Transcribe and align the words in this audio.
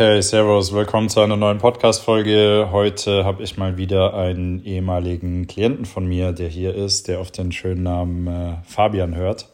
Okay, 0.00 0.22
Servus, 0.22 0.72
willkommen 0.72 1.10
zu 1.10 1.20
einer 1.20 1.36
neuen 1.36 1.58
Podcast-Folge. 1.58 2.68
Heute 2.72 3.26
habe 3.26 3.42
ich 3.42 3.58
mal 3.58 3.76
wieder 3.76 4.14
einen 4.14 4.64
ehemaligen 4.64 5.46
Klienten 5.46 5.84
von 5.84 6.06
mir, 6.06 6.32
der 6.32 6.48
hier 6.48 6.74
ist, 6.74 7.06
der 7.06 7.20
auf 7.20 7.30
den 7.30 7.52
schönen 7.52 7.82
Namen 7.82 8.26
äh, 8.26 8.56
Fabian 8.64 9.14
hört. 9.14 9.50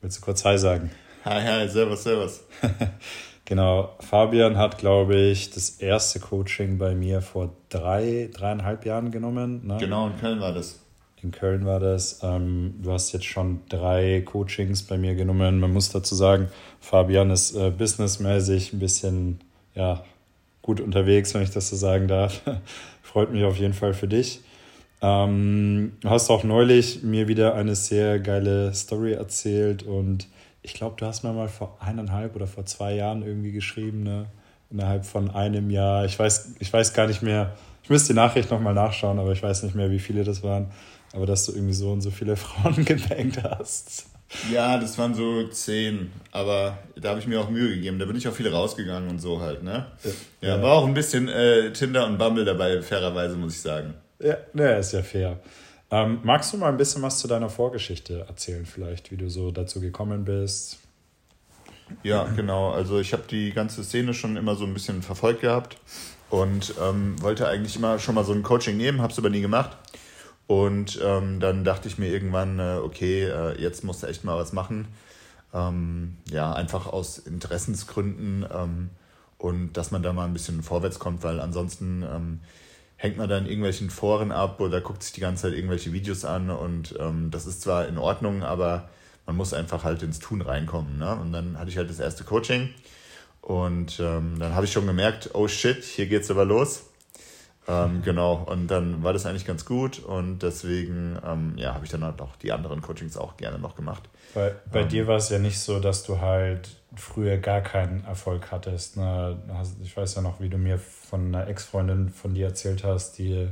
Willst 0.00 0.18
du 0.18 0.24
kurz 0.24 0.44
Hi 0.44 0.56
sagen? 0.56 0.92
Hi, 1.24 1.42
hi, 1.42 1.68
servus, 1.68 2.04
servus. 2.04 2.44
genau, 3.44 3.96
Fabian 3.98 4.56
hat, 4.58 4.78
glaube 4.78 5.16
ich, 5.16 5.50
das 5.50 5.70
erste 5.70 6.20
Coaching 6.20 6.78
bei 6.78 6.94
mir 6.94 7.20
vor 7.20 7.50
drei, 7.68 8.30
dreieinhalb 8.32 8.86
Jahren 8.86 9.10
genommen. 9.10 9.66
Ne? 9.66 9.78
Genau, 9.80 10.06
in 10.06 10.16
Köln 10.20 10.38
war 10.40 10.52
das. 10.52 10.85
In 11.26 11.32
Köln 11.32 11.66
war 11.66 11.80
das. 11.80 12.20
Ähm, 12.22 12.74
du 12.80 12.92
hast 12.92 13.10
jetzt 13.10 13.24
schon 13.24 13.58
drei 13.68 14.22
Coachings 14.24 14.84
bei 14.84 14.96
mir 14.96 15.16
genommen. 15.16 15.58
Man 15.58 15.72
muss 15.72 15.90
dazu 15.90 16.14
sagen, 16.14 16.48
Fabian 16.78 17.30
ist 17.30 17.56
äh, 17.56 17.70
businessmäßig 17.70 18.72
ein 18.72 18.78
bisschen 18.78 19.40
ja, 19.74 20.04
gut 20.62 20.80
unterwegs, 20.80 21.34
wenn 21.34 21.42
ich 21.42 21.50
das 21.50 21.68
so 21.68 21.74
sagen 21.74 22.06
darf. 22.06 22.42
Freut 23.02 23.32
mich 23.32 23.42
auf 23.42 23.56
jeden 23.56 23.74
Fall 23.74 23.92
für 23.92 24.06
dich. 24.06 24.40
Ähm, 25.02 25.96
du 26.00 26.10
hast 26.10 26.30
auch 26.30 26.44
neulich 26.44 27.02
mir 27.02 27.26
wieder 27.26 27.56
eine 27.56 27.74
sehr 27.74 28.20
geile 28.20 28.72
Story 28.72 29.14
erzählt 29.14 29.82
und 29.82 30.28
ich 30.62 30.74
glaube, 30.74 30.94
du 30.96 31.06
hast 31.06 31.24
mir 31.24 31.32
mal 31.32 31.48
vor 31.48 31.76
eineinhalb 31.80 32.36
oder 32.36 32.46
vor 32.46 32.66
zwei 32.66 32.94
Jahren 32.94 33.22
irgendwie 33.22 33.50
geschrieben, 33.50 34.04
ne? 34.04 34.26
innerhalb 34.70 35.04
von 35.04 35.28
einem 35.30 35.70
Jahr. 35.70 36.04
Ich 36.04 36.16
weiß, 36.16 36.54
ich 36.60 36.72
weiß 36.72 36.94
gar 36.94 37.08
nicht 37.08 37.22
mehr, 37.22 37.56
ich 37.82 37.90
müsste 37.90 38.12
die 38.12 38.16
Nachricht 38.16 38.50
nochmal 38.52 38.74
nachschauen, 38.74 39.18
aber 39.18 39.32
ich 39.32 39.42
weiß 39.42 39.64
nicht 39.64 39.74
mehr, 39.74 39.90
wie 39.90 39.98
viele 39.98 40.22
das 40.22 40.44
waren 40.44 40.68
aber 41.16 41.24
dass 41.24 41.46
du 41.46 41.52
irgendwie 41.52 41.72
so 41.72 41.90
und 41.90 42.02
so 42.02 42.10
viele 42.10 42.36
Frauen 42.36 42.84
gebankt 42.84 43.42
hast. 43.42 44.06
Ja, 44.52 44.78
das 44.78 44.98
waren 44.98 45.14
so 45.14 45.48
zehn, 45.48 46.12
aber 46.30 46.78
da 46.96 47.10
habe 47.10 47.20
ich 47.20 47.26
mir 47.26 47.40
auch 47.40 47.48
Mühe 47.48 47.70
gegeben. 47.70 47.98
Da 47.98 48.04
bin 48.04 48.16
ich 48.16 48.28
auch 48.28 48.34
viel 48.34 48.48
rausgegangen 48.48 49.08
und 49.08 49.18
so 49.18 49.40
halt, 49.40 49.62
ne? 49.62 49.86
Ja, 50.40 50.48
ja 50.48 50.62
war 50.62 50.72
auch 50.72 50.86
ein 50.86 50.94
bisschen 50.94 51.28
äh, 51.28 51.72
Tinder 51.72 52.06
und 52.06 52.18
Bumble 52.18 52.44
dabei, 52.44 52.82
fairerweise, 52.82 53.36
muss 53.36 53.54
ich 53.54 53.62
sagen. 53.62 53.94
Ja, 54.18 54.36
ne, 54.52 54.78
ist 54.78 54.92
ja 54.92 55.02
fair. 55.02 55.38
Ähm, 55.90 56.18
magst 56.24 56.52
du 56.52 56.58
mal 56.58 56.68
ein 56.68 56.76
bisschen 56.76 57.02
was 57.02 57.18
zu 57.18 57.28
deiner 57.28 57.48
Vorgeschichte 57.48 58.26
erzählen, 58.28 58.66
vielleicht, 58.66 59.10
wie 59.10 59.16
du 59.16 59.30
so 59.30 59.52
dazu 59.52 59.80
gekommen 59.80 60.24
bist? 60.24 60.78
Ja, 62.02 62.24
genau. 62.24 62.72
Also 62.72 62.98
ich 62.98 63.12
habe 63.12 63.22
die 63.30 63.52
ganze 63.52 63.84
Szene 63.84 64.12
schon 64.12 64.36
immer 64.36 64.56
so 64.56 64.64
ein 64.64 64.74
bisschen 64.74 65.02
verfolgt 65.02 65.42
gehabt 65.42 65.76
und 66.30 66.74
ähm, 66.82 67.14
wollte 67.22 67.46
eigentlich 67.46 67.76
immer 67.76 68.00
schon 68.00 68.16
mal 68.16 68.24
so 68.24 68.32
ein 68.32 68.42
Coaching 68.42 68.76
nehmen, 68.76 69.00
habe 69.00 69.12
es 69.12 69.18
aber 69.18 69.30
nie 69.30 69.40
gemacht. 69.40 69.76
Und 70.46 71.00
ähm, 71.02 71.40
dann 71.40 71.64
dachte 71.64 71.88
ich 71.88 71.98
mir 71.98 72.08
irgendwann, 72.08 72.58
äh, 72.58 72.78
okay, 72.82 73.24
äh, 73.24 73.60
jetzt 73.60 73.82
musst 73.82 74.02
du 74.02 74.06
echt 74.06 74.24
mal 74.24 74.36
was 74.36 74.52
machen. 74.52 74.86
Ähm, 75.52 76.16
ja, 76.30 76.52
einfach 76.52 76.86
aus 76.86 77.18
Interessensgründen 77.18 78.46
ähm, 78.52 78.90
und 79.38 79.72
dass 79.72 79.90
man 79.90 80.02
da 80.02 80.12
mal 80.12 80.24
ein 80.24 80.32
bisschen 80.32 80.62
vorwärts 80.62 80.98
kommt, 80.98 81.22
weil 81.24 81.40
ansonsten 81.40 82.02
ähm, 82.02 82.40
hängt 82.96 83.16
man 83.16 83.28
da 83.28 83.38
in 83.38 83.46
irgendwelchen 83.46 83.90
Foren 83.90 84.32
ab 84.32 84.60
oder 84.60 84.80
guckt 84.80 85.02
sich 85.02 85.12
die 85.12 85.20
ganze 85.20 85.42
Zeit 85.42 85.54
irgendwelche 85.54 85.92
Videos 85.92 86.24
an 86.24 86.50
und 86.50 86.94
ähm, 86.98 87.30
das 87.30 87.46
ist 87.46 87.62
zwar 87.62 87.88
in 87.88 87.98
Ordnung, 87.98 88.42
aber 88.42 88.88
man 89.26 89.36
muss 89.36 89.52
einfach 89.52 89.84
halt 89.84 90.02
ins 90.02 90.18
Tun 90.18 90.40
reinkommen. 90.40 90.98
Ne? 90.98 91.14
Und 91.16 91.32
dann 91.32 91.58
hatte 91.58 91.70
ich 91.70 91.76
halt 91.76 91.90
das 91.90 92.00
erste 92.00 92.24
Coaching 92.24 92.70
und 93.42 94.00
ähm, 94.00 94.36
dann 94.38 94.54
habe 94.54 94.64
ich 94.66 94.72
schon 94.72 94.86
gemerkt, 94.86 95.30
oh 95.34 95.48
shit, 95.48 95.84
hier 95.84 96.06
geht's 96.06 96.30
aber 96.30 96.44
los. 96.44 96.85
Ähm, 97.68 98.02
genau, 98.04 98.44
und 98.48 98.68
dann 98.68 99.02
war 99.02 99.12
das 99.12 99.26
eigentlich 99.26 99.44
ganz 99.44 99.64
gut 99.64 99.98
und 99.98 100.38
deswegen 100.40 101.18
ähm, 101.26 101.54
ja, 101.56 101.74
habe 101.74 101.84
ich 101.84 101.90
dann 101.90 102.04
halt 102.04 102.20
auch 102.20 102.36
die 102.36 102.52
anderen 102.52 102.80
Coachings 102.80 103.16
auch 103.16 103.36
gerne 103.36 103.58
noch 103.58 103.74
gemacht. 103.74 104.04
Bei, 104.34 104.54
bei 104.70 104.82
ähm, 104.82 104.88
dir 104.88 105.06
war 105.06 105.16
es 105.16 105.30
ja 105.30 105.38
nicht 105.38 105.58
so, 105.58 105.80
dass 105.80 106.04
du 106.04 106.20
halt 106.20 106.68
früher 106.94 107.38
gar 107.38 107.60
keinen 107.60 108.04
Erfolg 108.04 108.52
hattest. 108.52 108.96
Ne? 108.96 109.36
Ich 109.82 109.96
weiß 109.96 110.14
ja 110.14 110.22
noch, 110.22 110.40
wie 110.40 110.48
du 110.48 110.58
mir 110.58 110.78
von 110.78 111.26
einer 111.26 111.48
Ex-Freundin 111.48 112.10
von 112.10 112.34
dir 112.34 112.46
erzählt 112.46 112.84
hast, 112.84 113.18
die, 113.18 113.48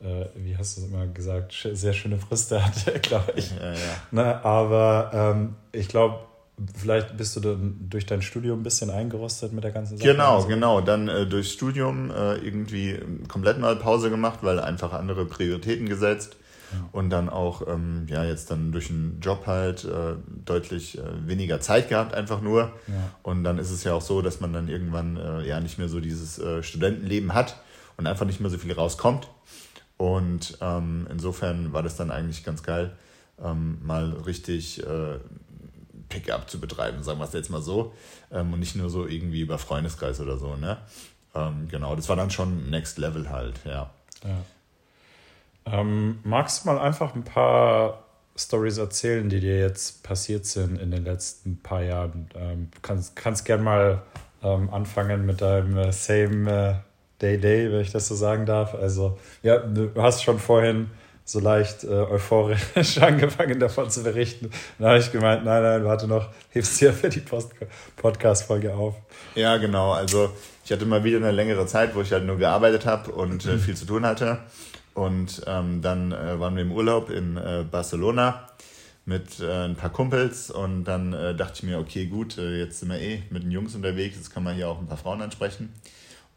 äh, 0.00 0.26
wie 0.34 0.56
hast 0.56 0.76
du 0.76 0.82
es 0.82 0.86
immer 0.88 1.06
gesagt, 1.06 1.52
sehr 1.72 1.92
schöne 1.92 2.18
Friste 2.18 2.64
hatte, 2.64 2.92
glaube 3.02 3.32
ich. 3.36 3.50
Ja, 3.56 3.72
ja. 3.72 3.78
Ne? 4.10 4.44
Aber 4.44 5.10
ähm, 5.12 5.56
ich 5.72 5.88
glaube, 5.88 6.20
Vielleicht 6.74 7.16
bist 7.16 7.36
du 7.36 7.40
dann 7.40 7.76
durch 7.88 8.06
dein 8.06 8.22
Studium 8.22 8.60
ein 8.60 8.62
bisschen 8.62 8.90
eingerostet 8.90 9.52
mit 9.52 9.64
der 9.64 9.70
ganzen 9.70 9.96
Sache. 9.96 10.12
Genau, 10.12 10.36
also. 10.36 10.48
genau. 10.48 10.80
Dann 10.80 11.08
äh, 11.08 11.26
durchs 11.26 11.52
Studium 11.52 12.10
äh, 12.10 12.36
irgendwie 12.36 12.98
komplett 13.28 13.58
mal 13.58 13.76
Pause 13.76 14.10
gemacht, 14.10 14.40
weil 14.42 14.60
einfach 14.60 14.92
andere 14.92 15.24
Prioritäten 15.24 15.88
gesetzt. 15.88 16.36
Ja. 16.72 16.88
Und 16.92 17.10
dann 17.10 17.28
auch, 17.28 17.66
ähm, 17.66 18.06
ja, 18.08 18.24
jetzt 18.24 18.50
dann 18.50 18.70
durch 18.72 18.88
den 18.88 19.18
Job 19.20 19.46
halt 19.46 19.84
äh, 19.84 20.14
deutlich 20.44 20.98
äh, 20.98 21.02
weniger 21.26 21.60
Zeit 21.60 21.88
gehabt, 21.88 22.14
einfach 22.14 22.40
nur. 22.40 22.72
Ja. 22.86 23.10
Und 23.22 23.42
dann 23.42 23.58
ist 23.58 23.70
es 23.70 23.82
ja 23.82 23.94
auch 23.94 24.02
so, 24.02 24.22
dass 24.22 24.40
man 24.40 24.52
dann 24.52 24.68
irgendwann 24.68 25.16
äh, 25.16 25.46
ja 25.48 25.60
nicht 25.60 25.78
mehr 25.78 25.88
so 25.88 25.98
dieses 25.98 26.38
äh, 26.38 26.62
Studentenleben 26.62 27.34
hat 27.34 27.60
und 27.96 28.06
einfach 28.06 28.26
nicht 28.26 28.40
mehr 28.40 28.50
so 28.50 28.58
viel 28.58 28.72
rauskommt. 28.72 29.28
Und 29.96 30.58
ähm, 30.60 31.06
insofern 31.10 31.72
war 31.72 31.82
das 31.82 31.96
dann 31.96 32.10
eigentlich 32.10 32.44
ganz 32.44 32.62
geil, 32.62 32.92
ähm, 33.42 33.78
mal 33.82 34.12
richtig 34.12 34.82
äh, 34.86 35.18
Pickup 36.10 36.50
zu 36.50 36.60
betreiben, 36.60 37.02
sagen 37.02 37.18
wir 37.18 37.24
es 37.24 37.32
jetzt 37.32 37.48
mal 37.48 37.62
so. 37.62 37.94
Ähm, 38.30 38.52
und 38.52 38.60
nicht 38.60 38.76
nur 38.76 38.90
so 38.90 39.06
irgendwie 39.06 39.40
über 39.40 39.56
Freundeskreis 39.56 40.20
oder 40.20 40.36
so, 40.36 40.56
ne? 40.56 40.76
Ähm, 41.34 41.68
genau, 41.70 41.96
das 41.96 42.08
war 42.10 42.16
dann 42.16 42.30
schon 42.30 42.68
Next 42.68 42.98
Level 42.98 43.30
halt, 43.30 43.54
ja. 43.64 43.90
ja. 44.24 44.36
Ähm, 45.64 46.18
magst 46.24 46.64
du 46.64 46.68
mal 46.68 46.78
einfach 46.78 47.14
ein 47.14 47.24
paar 47.24 48.04
Stories 48.36 48.78
erzählen, 48.78 49.28
die 49.28 49.40
dir 49.40 49.58
jetzt 49.58 50.02
passiert 50.02 50.46
sind 50.46 50.78
in 50.78 50.90
den 50.90 51.04
letzten 51.04 51.58
paar 51.62 51.82
Jahren? 51.82 52.28
Ähm, 52.34 52.68
kannst, 52.82 53.16
kannst 53.16 53.44
gern 53.44 53.62
mal 53.62 54.02
ähm, 54.42 54.70
anfangen 54.70 55.26
mit 55.26 55.40
deinem 55.40 55.76
äh, 55.76 55.92
Same 55.92 56.50
äh, 56.50 56.74
Day 57.22 57.38
Day, 57.38 57.70
wenn 57.70 57.80
ich 57.80 57.92
das 57.92 58.08
so 58.08 58.14
sagen 58.14 58.46
darf. 58.46 58.74
Also, 58.74 59.18
ja, 59.42 59.58
du 59.58 59.90
hast 59.96 60.22
schon 60.22 60.38
vorhin 60.38 60.90
so 61.30 61.38
leicht 61.38 61.84
äh, 61.84 61.88
euphorisch 61.88 62.98
angefangen 63.00 63.60
davon 63.60 63.88
zu 63.88 64.02
berichten. 64.02 64.50
Dann 64.78 64.88
habe 64.88 64.98
ich 64.98 65.12
gemeint, 65.12 65.44
nein, 65.44 65.62
nein, 65.62 65.84
warte 65.84 66.08
noch, 66.08 66.28
hebst 66.50 66.80
dir 66.80 66.92
für 66.92 67.08
die 67.08 67.22
Podcast-Folge 67.96 68.74
auf. 68.74 68.96
Ja, 69.36 69.56
genau. 69.58 69.92
Also 69.92 70.32
ich 70.64 70.72
hatte 70.72 70.86
mal 70.86 71.04
wieder 71.04 71.18
eine 71.18 71.30
längere 71.30 71.66
Zeit, 71.66 71.94
wo 71.94 72.00
ich 72.00 72.12
halt 72.12 72.24
nur 72.24 72.36
gearbeitet 72.36 72.84
habe 72.84 73.12
und 73.12 73.46
äh, 73.46 73.58
viel 73.58 73.76
zu 73.76 73.86
tun 73.86 74.04
hatte. 74.04 74.38
Und 74.94 75.42
ähm, 75.46 75.80
dann 75.82 76.10
äh, 76.10 76.40
waren 76.40 76.56
wir 76.56 76.62
im 76.62 76.72
Urlaub 76.72 77.10
in 77.10 77.36
äh, 77.36 77.64
Barcelona 77.70 78.48
mit 79.04 79.38
äh, 79.38 79.66
ein 79.66 79.76
paar 79.76 79.90
Kumpels 79.90 80.50
und 80.50 80.82
dann 80.84 81.12
äh, 81.12 81.36
dachte 81.36 81.54
ich 81.56 81.62
mir, 81.62 81.78
okay, 81.78 82.06
gut, 82.06 82.36
jetzt 82.36 82.80
sind 82.80 82.90
wir 82.90 83.00
eh 83.00 83.22
mit 83.30 83.44
den 83.44 83.52
Jungs 83.52 83.76
unterwegs, 83.76 84.16
jetzt 84.16 84.34
kann 84.34 84.42
man 84.42 84.56
hier 84.56 84.68
auch 84.68 84.80
ein 84.80 84.88
paar 84.88 84.98
Frauen 84.98 85.22
ansprechen. 85.22 85.72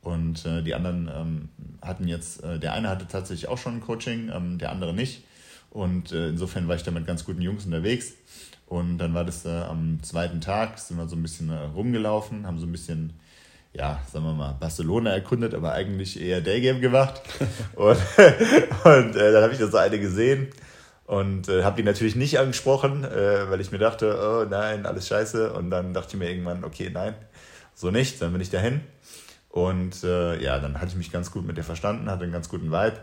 Und 0.04 0.46
äh, 0.46 0.62
die 0.62 0.76
anderen 0.76 1.10
ähm, 1.14 1.50
hatten 1.82 2.08
jetzt, 2.08 2.44
äh, 2.44 2.60
der 2.60 2.74
eine 2.74 2.90
hatte 2.90 3.08
tatsächlich 3.08 3.48
auch 3.48 3.58
schon 3.58 3.78
ein 3.78 3.82
Coaching, 3.82 4.30
ähm, 4.34 4.58
der 4.58 4.72
andere 4.72 4.94
nicht. 4.94 5.24
Und 5.70 6.12
äh, 6.12 6.28
insofern 6.28 6.68
war 6.68 6.76
ich 6.76 6.84
da 6.84 6.92
mit 6.92 7.08
ganz 7.08 7.26
guten 7.26 7.42
Jungs 7.42 7.66
unterwegs. 7.66 8.14
Und 8.68 8.98
dann 8.98 9.14
war 9.14 9.24
das 9.24 9.46
äh, 9.46 9.50
am 9.50 10.04
zweiten 10.04 10.42
Tag, 10.42 10.78
sind 10.78 10.98
wir 10.98 11.08
so 11.08 11.16
ein 11.16 11.22
bisschen 11.22 11.50
äh, 11.50 11.56
rumgelaufen, 11.56 12.46
haben 12.46 12.60
so 12.60 12.66
ein 12.66 12.72
bisschen, 12.72 13.14
ja, 13.72 14.02
sagen 14.12 14.26
wir 14.26 14.34
mal, 14.34 14.58
Barcelona 14.60 15.12
erkundet, 15.12 15.54
aber 15.54 15.72
eigentlich 15.72 16.22
eher 16.22 16.42
Daygame 16.42 16.82
gemacht. 16.82 17.22
und 17.76 17.98
und 18.84 19.16
äh, 19.16 19.32
dann 19.32 19.42
habe 19.42 19.54
ich 19.54 19.60
da 19.60 19.68
so 19.68 19.78
eine 19.78 20.00
gesehen 20.00 20.50
und 21.06 21.48
äh, 21.48 21.64
habe 21.64 21.78
die 21.78 21.84
natürlich 21.84 22.18
nicht 22.18 22.40
angesprochen, 22.40 23.06
äh, 23.06 23.50
weil 23.50 23.62
ich 23.62 23.72
mir 23.72 23.78
dachte, 23.78 24.18
oh 24.22 24.50
nein, 24.50 24.86
alles 24.86 25.08
scheiße. 25.08 25.54
Und 25.54 25.70
dann 25.70 25.94
dachte 25.94 26.10
ich 26.12 26.20
mir 26.20 26.30
irgendwann, 26.30 26.66
okay, 26.66 26.90
nein, 26.94 27.16
so 27.74 27.90
nicht. 27.90 28.22
Dann 28.22 28.34
bin 28.34 28.42
ich 28.42 28.50
dahin 28.50 28.82
und 29.54 30.04
äh, 30.04 30.42
ja, 30.42 30.58
dann 30.58 30.82
hatte 30.82 30.88
ich 30.88 30.96
mich 30.96 31.12
ganz 31.12 31.30
gut 31.30 31.46
mit 31.46 31.58
der 31.58 31.64
verstanden, 31.64 32.10
hatte 32.10 32.24
einen 32.24 32.34
ganz 32.34 32.50
guten 32.50 32.72
Vibe. 32.72 32.98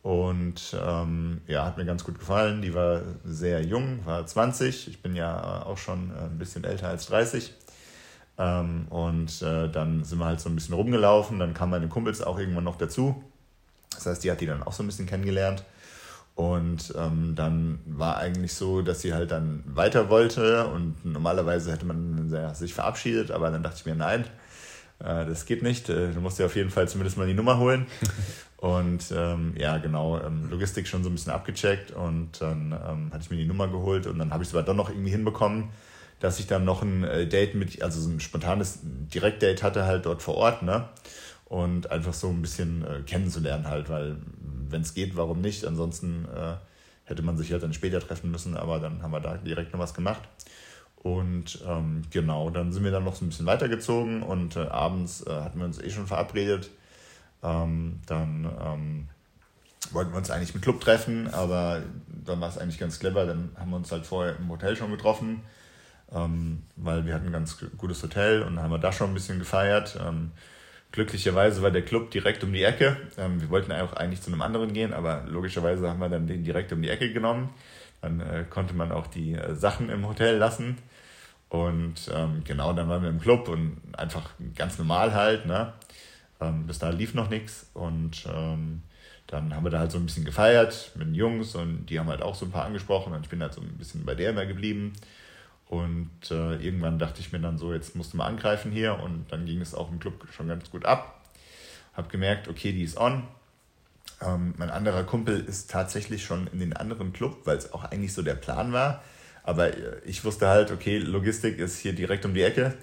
Und 0.00 0.74
ähm, 0.82 1.42
ja, 1.46 1.66
hat 1.66 1.76
mir 1.76 1.84
ganz 1.84 2.02
gut 2.02 2.18
gefallen. 2.18 2.62
Die 2.62 2.72
war 2.72 3.02
sehr 3.26 3.62
jung, 3.62 4.00
war 4.06 4.26
20. 4.26 4.88
Ich 4.88 5.02
bin 5.02 5.14
ja 5.14 5.66
auch 5.66 5.76
schon 5.76 6.12
äh, 6.12 6.24
ein 6.24 6.38
bisschen 6.38 6.64
älter 6.64 6.88
als 6.88 7.04
30. 7.08 7.52
Ähm, 8.38 8.86
und 8.88 9.42
äh, 9.42 9.68
dann 9.68 10.02
sind 10.02 10.18
wir 10.18 10.24
halt 10.24 10.40
so 10.40 10.48
ein 10.48 10.54
bisschen 10.54 10.74
rumgelaufen. 10.74 11.38
Dann 11.38 11.52
kamen 11.52 11.72
meine 11.72 11.88
Kumpels 11.88 12.22
auch 12.22 12.38
irgendwann 12.38 12.64
noch 12.64 12.78
dazu. 12.78 13.22
Das 13.90 14.06
heißt, 14.06 14.24
die 14.24 14.30
hat 14.30 14.40
die 14.40 14.46
dann 14.46 14.62
auch 14.62 14.72
so 14.72 14.82
ein 14.82 14.86
bisschen 14.86 15.04
kennengelernt. 15.04 15.62
Und 16.36 16.94
ähm, 16.96 17.34
dann 17.36 17.80
war 17.84 18.16
eigentlich 18.16 18.54
so, 18.54 18.80
dass 18.80 19.02
sie 19.02 19.12
halt 19.12 19.30
dann 19.30 19.62
weiter 19.66 20.08
wollte. 20.08 20.68
Und 20.68 21.04
normalerweise 21.04 21.70
hätte 21.70 21.84
man 21.84 22.54
sich 22.54 22.72
verabschiedet, 22.72 23.30
aber 23.30 23.50
dann 23.50 23.62
dachte 23.62 23.76
ich 23.80 23.84
mir, 23.84 23.94
nein, 23.94 24.24
das 24.98 25.46
geht 25.46 25.62
nicht. 25.62 25.88
Äh, 25.88 26.12
du 26.12 26.20
musst 26.20 26.38
dir 26.38 26.46
auf 26.46 26.56
jeden 26.56 26.70
Fall 26.70 26.88
zumindest 26.88 27.16
mal 27.16 27.26
die 27.26 27.34
Nummer 27.34 27.58
holen. 27.58 27.86
und 28.56 29.04
ähm, 29.14 29.54
ja, 29.58 29.78
genau, 29.78 30.18
ähm, 30.20 30.48
Logistik 30.50 30.88
schon 30.88 31.02
so 31.02 31.10
ein 31.10 31.14
bisschen 31.14 31.32
abgecheckt 31.32 31.90
und 31.90 32.40
dann 32.40 32.72
ähm, 32.72 33.12
hatte 33.12 33.22
ich 33.22 33.30
mir 33.30 33.36
die 33.36 33.46
Nummer 33.46 33.68
geholt 33.68 34.06
und 34.06 34.18
dann 34.18 34.32
habe 34.32 34.42
ich 34.42 34.48
es 34.48 34.54
aber 34.54 34.64
doch 34.64 34.74
noch 34.74 34.88
irgendwie 34.88 35.10
hinbekommen, 35.10 35.70
dass 36.20 36.40
ich 36.40 36.46
dann 36.46 36.64
noch 36.64 36.82
ein 36.82 37.04
äh, 37.04 37.26
Date 37.26 37.54
mit, 37.54 37.82
also 37.82 38.00
so 38.00 38.08
ein 38.08 38.20
spontanes 38.20 38.80
Direktdate 38.82 39.62
hatte 39.62 39.84
halt 39.84 40.06
dort 40.06 40.22
vor 40.22 40.36
Ort, 40.36 40.62
ne? 40.62 40.88
Und 41.44 41.92
einfach 41.92 42.14
so 42.14 42.28
ein 42.28 42.42
bisschen 42.42 42.84
äh, 42.84 43.02
kennenzulernen 43.02 43.68
halt, 43.68 43.88
weil 43.88 44.16
wenn 44.68 44.82
es 44.82 44.94
geht, 44.94 45.16
warum 45.16 45.40
nicht? 45.40 45.64
Ansonsten 45.64 46.26
äh, 46.34 46.54
hätte 47.04 47.22
man 47.22 47.36
sich 47.36 47.52
halt 47.52 47.62
dann 47.62 47.72
später 47.72 48.00
treffen 48.00 48.32
müssen, 48.32 48.56
aber 48.56 48.80
dann 48.80 49.02
haben 49.02 49.12
wir 49.12 49.20
da 49.20 49.36
direkt 49.36 49.72
noch 49.72 49.78
was 49.78 49.94
gemacht. 49.94 50.22
Und 51.06 51.60
ähm, 51.64 52.02
genau, 52.10 52.50
dann 52.50 52.72
sind 52.72 52.82
wir 52.82 52.90
dann 52.90 53.04
noch 53.04 53.14
so 53.14 53.24
ein 53.24 53.28
bisschen 53.28 53.46
weitergezogen 53.46 54.24
und 54.24 54.56
äh, 54.56 54.66
abends 54.66 55.24
äh, 55.24 55.30
hatten 55.30 55.60
wir 55.60 55.64
uns 55.64 55.80
eh 55.80 55.88
schon 55.88 56.08
verabredet. 56.08 56.68
Ähm, 57.44 58.00
dann 58.06 58.50
ähm, 58.60 59.08
wollten 59.92 60.10
wir 60.10 60.18
uns 60.18 60.32
eigentlich 60.32 60.52
im 60.52 60.60
Club 60.60 60.80
treffen, 60.80 61.32
aber 61.32 61.80
dann 62.24 62.40
war 62.40 62.48
es 62.48 62.58
eigentlich 62.58 62.80
ganz 62.80 62.98
clever. 62.98 63.24
Dann 63.24 63.50
haben 63.56 63.70
wir 63.70 63.76
uns 63.76 63.92
halt 63.92 64.04
vorher 64.04 64.34
im 64.36 64.48
Hotel 64.48 64.74
schon 64.74 64.90
getroffen, 64.90 65.42
ähm, 66.12 66.64
weil 66.74 67.06
wir 67.06 67.14
hatten 67.14 67.26
ein 67.26 67.32
ganz 67.32 67.56
gutes 67.78 68.02
Hotel 68.02 68.42
und 68.42 68.56
dann 68.56 68.64
haben 68.64 68.72
wir 68.72 68.78
da 68.78 68.90
schon 68.90 69.12
ein 69.12 69.14
bisschen 69.14 69.38
gefeiert. 69.38 69.96
Ähm, 70.04 70.32
glücklicherweise 70.90 71.62
war 71.62 71.70
der 71.70 71.82
Club 71.82 72.10
direkt 72.10 72.42
um 72.42 72.52
die 72.52 72.64
Ecke. 72.64 72.96
Ähm, 73.16 73.40
wir 73.40 73.48
wollten 73.50 73.70
auch 73.70 73.92
eigentlich 73.92 74.22
zu 74.22 74.32
einem 74.32 74.42
anderen 74.42 74.72
gehen, 74.72 74.92
aber 74.92 75.22
logischerweise 75.28 75.88
haben 75.88 76.00
wir 76.00 76.08
dann 76.08 76.26
den 76.26 76.42
direkt 76.42 76.72
um 76.72 76.82
die 76.82 76.90
Ecke 76.90 77.12
genommen. 77.12 77.50
Dann 78.02 78.18
äh, 78.18 78.44
konnte 78.50 78.74
man 78.74 78.90
auch 78.90 79.06
die 79.06 79.34
äh, 79.34 79.54
Sachen 79.54 79.88
im 79.88 80.04
Hotel 80.08 80.36
lassen. 80.36 80.78
Und 81.48 82.10
ähm, 82.12 82.42
genau, 82.44 82.72
dann 82.72 82.88
waren 82.88 83.02
wir 83.02 83.10
im 83.10 83.20
Club 83.20 83.48
und 83.48 83.80
einfach 83.96 84.30
ganz 84.56 84.78
normal 84.78 85.14
halt. 85.14 85.46
Ne? 85.46 85.72
Ähm, 86.40 86.66
bis 86.66 86.78
da 86.78 86.90
lief 86.90 87.14
noch 87.14 87.30
nichts. 87.30 87.70
Und 87.74 88.26
ähm, 88.32 88.82
dann 89.26 89.54
haben 89.54 89.64
wir 89.64 89.70
da 89.70 89.80
halt 89.80 89.92
so 89.92 89.98
ein 89.98 90.06
bisschen 90.06 90.24
gefeiert 90.24 90.92
mit 90.94 91.08
den 91.08 91.14
Jungs 91.14 91.54
und 91.54 91.86
die 91.86 91.98
haben 91.98 92.08
halt 92.08 92.22
auch 92.22 92.34
so 92.34 92.46
ein 92.46 92.52
paar 92.52 92.64
angesprochen. 92.64 93.12
Und 93.12 93.22
ich 93.22 93.28
bin 93.28 93.42
halt 93.42 93.54
so 93.54 93.60
ein 93.60 93.78
bisschen 93.78 94.04
bei 94.04 94.14
der 94.14 94.30
immer 94.30 94.46
geblieben. 94.46 94.92
Und 95.68 96.30
äh, 96.30 96.56
irgendwann 96.56 96.98
dachte 96.98 97.20
ich 97.20 97.32
mir 97.32 97.40
dann 97.40 97.58
so, 97.58 97.72
jetzt 97.72 97.96
musst 97.96 98.12
du 98.12 98.16
mal 98.16 98.26
angreifen 98.26 98.70
hier. 98.70 99.00
Und 99.00 99.26
dann 99.32 99.46
ging 99.46 99.60
es 99.60 99.74
auch 99.74 99.90
im 99.90 99.98
Club 99.98 100.26
schon 100.32 100.48
ganz 100.48 100.70
gut 100.70 100.84
ab. 100.84 101.24
Hab 101.94 102.08
gemerkt, 102.08 102.48
okay, 102.48 102.72
die 102.72 102.82
ist 102.82 102.96
on. 102.96 103.26
Ähm, 104.20 104.54
mein 104.56 104.70
anderer 104.70 105.04
Kumpel 105.04 105.40
ist 105.40 105.70
tatsächlich 105.70 106.24
schon 106.24 106.46
in 106.48 106.60
den 106.60 106.72
anderen 106.72 107.12
Club, 107.12 107.40
weil 107.44 107.56
es 107.56 107.72
auch 107.72 107.84
eigentlich 107.84 108.14
so 108.14 108.22
der 108.22 108.34
Plan 108.34 108.72
war. 108.72 109.02
Aber 109.46 109.68
äh, 109.68 110.00
ich 110.04 110.24
wusste 110.24 110.48
halt, 110.48 110.70
okay, 110.70 110.98
Logistik 110.98 111.58
ist 111.58 111.78
hier 111.78 111.94
direkt 111.94 112.26
um 112.26 112.34
die 112.34 112.42
Ecke. 112.42 112.74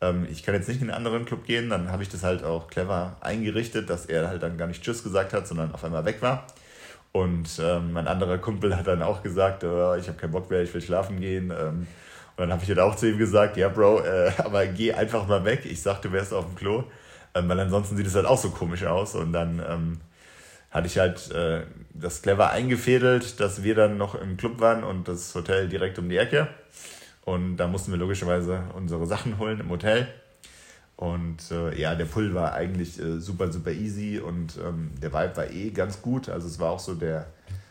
Ähm, 0.00 0.26
ich 0.30 0.42
kann 0.42 0.54
jetzt 0.54 0.66
nicht 0.68 0.82
in 0.82 0.90
einen 0.90 0.96
anderen 0.96 1.24
Club 1.26 1.44
gehen. 1.44 1.70
Dann 1.70 1.92
habe 1.92 2.02
ich 2.02 2.08
das 2.08 2.24
halt 2.24 2.42
auch 2.42 2.68
clever 2.68 3.16
eingerichtet, 3.20 3.88
dass 3.88 4.06
er 4.06 4.28
halt 4.28 4.42
dann 4.42 4.58
gar 4.58 4.66
nicht 4.66 4.82
Tschüss 4.82 5.04
gesagt 5.04 5.32
hat, 5.32 5.46
sondern 5.46 5.72
auf 5.72 5.84
einmal 5.84 6.04
weg 6.04 6.20
war. 6.22 6.46
Und 7.12 7.48
ähm, 7.62 7.92
mein 7.92 8.08
anderer 8.08 8.38
Kumpel 8.38 8.76
hat 8.76 8.86
dann 8.86 9.02
auch 9.02 9.22
gesagt, 9.22 9.62
oh, 9.64 9.94
ich 9.94 10.08
habe 10.08 10.18
keinen 10.18 10.32
Bock 10.32 10.50
mehr, 10.50 10.62
ich 10.62 10.74
will 10.74 10.82
schlafen 10.82 11.20
gehen. 11.20 11.50
Ähm, 11.50 11.86
und 12.36 12.42
dann 12.42 12.52
habe 12.52 12.62
ich 12.62 12.68
halt 12.68 12.80
auch 12.80 12.96
zu 12.96 13.08
ihm 13.08 13.18
gesagt, 13.18 13.56
ja, 13.56 13.68
Bro, 13.68 14.00
äh, 14.00 14.32
aber 14.38 14.66
geh 14.66 14.92
einfach 14.92 15.26
mal 15.28 15.44
weg. 15.44 15.64
Ich 15.64 15.82
sagte, 15.82 16.08
du 16.08 16.14
wärst 16.14 16.32
auf 16.34 16.46
dem 16.46 16.56
Klo. 16.56 16.84
Weil 17.34 17.60
ansonsten 17.60 17.98
sieht 17.98 18.06
es 18.06 18.14
halt 18.14 18.24
auch 18.24 18.38
so 18.38 18.48
komisch 18.48 18.84
aus. 18.84 19.14
Und 19.14 19.34
dann 19.34 20.00
hatte 20.70 20.86
ich 20.86 20.98
halt 20.98 21.30
äh, 21.30 21.62
das 21.94 22.22
clever 22.22 22.50
eingefädelt, 22.50 23.40
dass 23.40 23.62
wir 23.62 23.74
dann 23.74 23.96
noch 23.96 24.14
im 24.14 24.36
Club 24.36 24.60
waren 24.60 24.84
und 24.84 25.08
das 25.08 25.34
Hotel 25.34 25.68
direkt 25.68 25.98
um 25.98 26.08
die 26.08 26.16
Ecke. 26.16 26.48
Und 27.24 27.56
da 27.56 27.66
mussten 27.66 27.90
wir 27.90 27.98
logischerweise 27.98 28.64
unsere 28.74 29.06
Sachen 29.06 29.38
holen 29.38 29.60
im 29.60 29.70
Hotel. 29.70 30.06
Und 30.96 31.50
äh, 31.50 31.78
ja, 31.78 31.94
der 31.94 32.06
Pull 32.06 32.34
war 32.34 32.54
eigentlich 32.54 32.98
äh, 32.98 33.18
super, 33.20 33.52
super 33.52 33.70
easy 33.70 34.18
und 34.18 34.56
ähm, 34.56 34.92
der 35.02 35.12
Vibe 35.12 35.36
war 35.36 35.50
eh 35.50 35.70
ganz 35.70 36.00
gut. 36.00 36.28
Also 36.30 36.46
es 36.46 36.58
war 36.58 36.70
auch 36.70 36.78
so 36.78 36.94
der. 36.94 37.26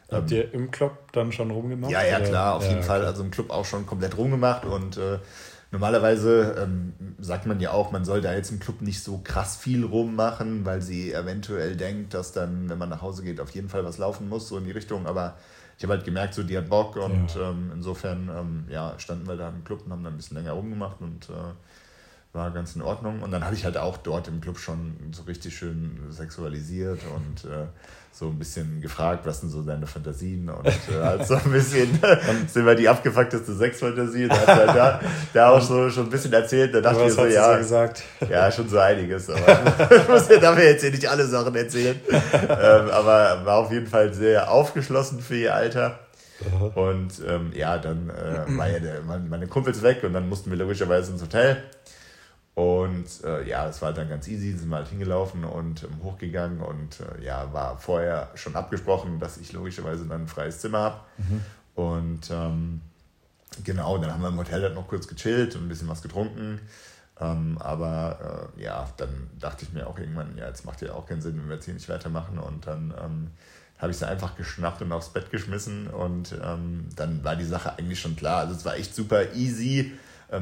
Ähm, 0.09 0.17
Habt 0.17 0.31
ihr 0.31 0.53
im 0.53 0.69
Club 0.69 1.11
dann 1.11 1.31
schon 1.31 1.49
rumgemacht? 1.49 1.91
Ja, 1.91 2.03
ja, 2.03 2.19
klar, 2.19 2.55
auf 2.55 2.63
ja, 2.63 2.69
jeden 2.69 2.79
okay. 2.81 2.87
Fall. 2.87 3.05
Also 3.05 3.23
im 3.23 3.31
Club 3.31 3.49
auch 3.49 3.65
schon 3.65 3.87
komplett 3.87 4.15
rumgemacht 4.15 4.65
und 4.65 4.97
äh, 4.97 5.17
Normalerweise 5.75 6.55
ähm, 6.57 6.93
sagt 7.19 7.47
man 7.47 7.59
ja 7.59 7.71
auch, 7.71 7.91
man 7.91 8.05
soll 8.05 8.21
da 8.21 8.33
jetzt 8.33 8.49
im 8.49 8.59
Club 8.59 8.81
nicht 8.81 9.03
so 9.03 9.19
krass 9.21 9.57
viel 9.57 9.83
rummachen, 9.83 10.65
weil 10.65 10.81
sie 10.81 11.11
eventuell 11.11 11.75
denkt, 11.75 12.13
dass 12.13 12.31
dann, 12.31 12.69
wenn 12.69 12.77
man 12.77 12.87
nach 12.87 13.01
Hause 13.01 13.23
geht, 13.23 13.41
auf 13.41 13.49
jeden 13.49 13.67
Fall 13.67 13.83
was 13.83 13.97
laufen 13.97 14.29
muss, 14.29 14.47
so 14.47 14.57
in 14.57 14.63
die 14.63 14.71
Richtung. 14.71 15.05
Aber 15.05 15.35
ich 15.77 15.83
habe 15.83 15.95
halt 15.95 16.05
gemerkt, 16.05 16.33
so 16.33 16.43
die 16.43 16.57
hat 16.57 16.69
Bock 16.69 16.95
und 16.95 17.35
ja. 17.35 17.49
ähm, 17.49 17.71
insofern 17.73 18.29
ähm, 18.33 18.63
ja, 18.69 18.97
standen 18.99 19.27
wir 19.27 19.35
da 19.35 19.49
im 19.49 19.65
Club 19.65 19.81
und 19.85 19.91
haben 19.91 20.01
da 20.01 20.11
ein 20.11 20.15
bisschen 20.15 20.37
länger 20.37 20.53
rumgemacht 20.53 21.01
und 21.01 21.29
äh, 21.29 21.33
war 22.35 22.51
ganz 22.51 22.75
in 22.75 22.81
Ordnung. 22.81 23.21
Und 23.21 23.31
dann 23.31 23.43
habe 23.43 23.55
ich 23.55 23.65
halt 23.65 23.77
auch 23.77 23.97
dort 23.97 24.27
im 24.27 24.41
Club 24.41 24.59
schon 24.59 24.95
so 25.11 25.23
richtig 25.23 25.57
schön 25.57 25.99
sexualisiert 26.09 26.99
und 27.15 27.49
äh, 27.49 27.65
so 28.11 28.27
ein 28.27 28.39
bisschen 28.39 28.81
gefragt, 28.81 29.25
was 29.25 29.41
sind 29.41 29.49
so 29.49 29.61
deine 29.61 29.87
Fantasien 29.87 30.49
und 30.49 30.67
äh, 30.67 30.71
halt 31.01 31.25
so 31.25 31.35
ein 31.35 31.51
bisschen 31.51 31.99
sind 32.47 32.65
wir 32.65 32.75
die 32.75 32.87
abgefuckteste 32.87 33.53
Sexfantasie. 33.55 34.27
Da 34.27 34.35
hat 34.35 34.47
er 34.47 34.55
halt 34.55 34.75
da, 34.75 35.01
da 35.33 35.49
auch 35.49 35.61
so 35.61 35.89
schon 35.89 36.05
ein 36.05 36.09
bisschen 36.09 36.33
erzählt. 36.33 36.75
Da 36.75 36.81
dachte 36.81 37.05
ich 37.05 37.13
so, 37.13 37.25
ja, 37.25 37.57
gesagt? 37.57 38.03
ja, 38.29 38.51
schon 38.51 38.69
so 38.69 38.79
einiges. 38.79 39.29
Aber 39.29 39.89
ich 39.95 40.07
muss 40.07 40.29
ja 40.29 40.37
dafür 40.37 40.63
jetzt 40.63 40.81
hier 40.81 40.91
nicht 40.91 41.09
alle 41.09 41.25
Sachen 41.25 41.55
erzählen. 41.55 41.99
ähm, 42.11 42.89
aber 42.89 43.41
war 43.43 43.57
auf 43.57 43.71
jeden 43.71 43.87
Fall 43.87 44.13
sehr 44.13 44.51
aufgeschlossen 44.51 45.19
für 45.19 45.35
ihr 45.35 45.55
Alter. 45.55 45.99
Und 46.75 47.13
ähm, 47.27 47.51
ja, 47.55 47.77
dann 47.77 48.09
äh, 48.09 48.57
war 48.57 48.69
ja 48.69 48.79
der, 48.79 49.01
meine 49.01 49.47
Kumpels 49.47 49.81
weg 49.81 50.03
und 50.03 50.13
dann 50.13 50.27
mussten 50.27 50.51
wir 50.51 50.57
logischerweise 50.57 51.11
ins 51.11 51.21
Hotel. 51.21 51.63
Und 52.55 53.05
äh, 53.25 53.47
ja, 53.47 53.67
es 53.67 53.81
war 53.81 53.91
dann 53.91 54.07
ganz 54.07 54.29
easy, 54.29 54.53
sind 54.53 54.69
wir 54.69 54.77
halt 54.77 54.87
hingelaufen 54.87 55.43
und 55.43 55.83
ähm, 55.83 56.01
hochgegangen 56.03 56.61
und 56.61 57.01
äh, 57.01 57.25
ja, 57.25 57.51
war 57.51 57.77
vorher 57.77 58.31
schon 58.35 58.55
abgesprochen, 58.55 59.19
dass 59.19 59.37
ich 59.37 59.51
logischerweise 59.51 60.05
dann 60.05 60.21
ein 60.21 60.27
freies 60.27 60.59
Zimmer 60.59 60.79
habe. 60.79 60.99
Mhm. 61.17 61.41
Und 61.75 62.31
ähm, 62.31 62.81
genau, 63.65 63.97
dann 63.97 64.13
haben 64.13 64.21
wir 64.21 64.29
im 64.29 64.37
Hotel 64.37 64.61
halt 64.61 64.73
noch 64.73 64.87
kurz 64.87 65.05
gechillt 65.07 65.55
und 65.55 65.63
ein 65.63 65.67
bisschen 65.67 65.89
was 65.89 66.01
getrunken. 66.01 66.61
Ähm, 67.19 67.57
aber 67.59 68.51
äh, 68.57 68.63
ja, 68.63 68.87
dann 68.95 69.29
dachte 69.37 69.65
ich 69.65 69.73
mir 69.73 69.85
auch 69.85 69.99
irgendwann, 69.99 70.37
ja, 70.37 70.47
jetzt 70.47 70.65
macht 70.65 70.81
ja 70.81 70.93
auch 70.93 71.07
keinen 71.07 71.21
Sinn, 71.21 71.37
wenn 71.37 71.49
wir 71.49 71.55
jetzt 71.55 71.65
hier 71.65 71.73
nicht 71.73 71.89
weitermachen. 71.89 72.39
Und 72.39 72.67
dann 72.67 72.93
ähm, 73.03 73.31
habe 73.79 73.91
ich 73.91 73.97
sie 73.97 74.07
einfach 74.07 74.37
geschnappt 74.37 74.81
und 74.81 74.93
aufs 74.93 75.09
Bett 75.09 75.29
geschmissen 75.29 75.87
und 75.87 76.33
ähm, 76.41 76.87
dann 76.95 77.23
war 77.25 77.35
die 77.35 77.43
Sache 77.43 77.77
eigentlich 77.77 77.99
schon 77.99 78.15
klar. 78.15 78.39
Also 78.39 78.55
es 78.55 78.63
war 78.63 78.77
echt 78.77 78.95
super 78.95 79.33
easy 79.33 79.91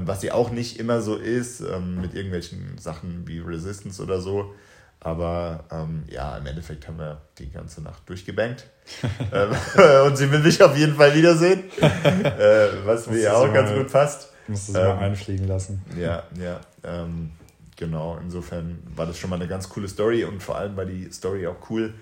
was 0.06 0.24
ja 0.24 0.34
auch 0.34 0.52
nicht 0.52 0.80
immer 0.80 1.02
so 1.02 1.16
ist, 1.16 1.62
ähm, 1.62 2.02
mit 2.02 2.14
irgendwelchen 2.14 2.78
Sachen 2.78 3.28
wie 3.28 3.40
Resistance 3.40 4.02
oder 4.02 4.20
so. 4.20 4.54
Aber 5.00 5.66
ähm, 5.70 6.04
ja, 6.08 6.38
im 6.38 6.46
Endeffekt 6.46 6.88
haben 6.88 6.98
wir 6.98 7.22
die 7.38 7.52
ganze 7.52 7.82
Nacht 7.82 8.08
durchgebankt. 8.08 8.66
Ähm, 9.32 9.52
und 10.06 10.18
sie 10.18 10.30
will 10.30 10.40
mich 10.40 10.62
auf 10.62 10.76
jeden 10.78 10.96
Fall 10.96 11.16
wiedersehen, 11.16 11.64
äh, 11.80 12.68
was 12.84 13.08
mir 13.08 13.20
ja 13.20 13.34
auch 13.34 13.52
ganz 13.54 13.72
gut 13.72 13.90
passt. 13.92 14.30
Musst 14.48 14.68
du 14.68 14.74
sie 14.74 14.78
mal 14.78 14.92
ähm, 14.92 15.00
einfliegen 15.00 15.48
lassen. 15.48 15.82
Ja, 15.98 16.24
ja. 16.40 16.60
Ähm, 16.84 17.32
genau, 17.78 18.20
insofern 18.22 18.80
war 18.96 19.06
das 19.06 19.18
schon 19.18 19.30
mal 19.30 19.38
eine 19.38 19.48
ganz 19.48 19.70
coole 19.70 19.88
Story 19.88 20.26
und 20.26 20.44
vor 20.44 20.58
allem 20.58 20.76
war 20.76 20.86
die 20.86 21.10
Story 21.12 21.48
auch 21.48 21.56
cool, 21.70 21.94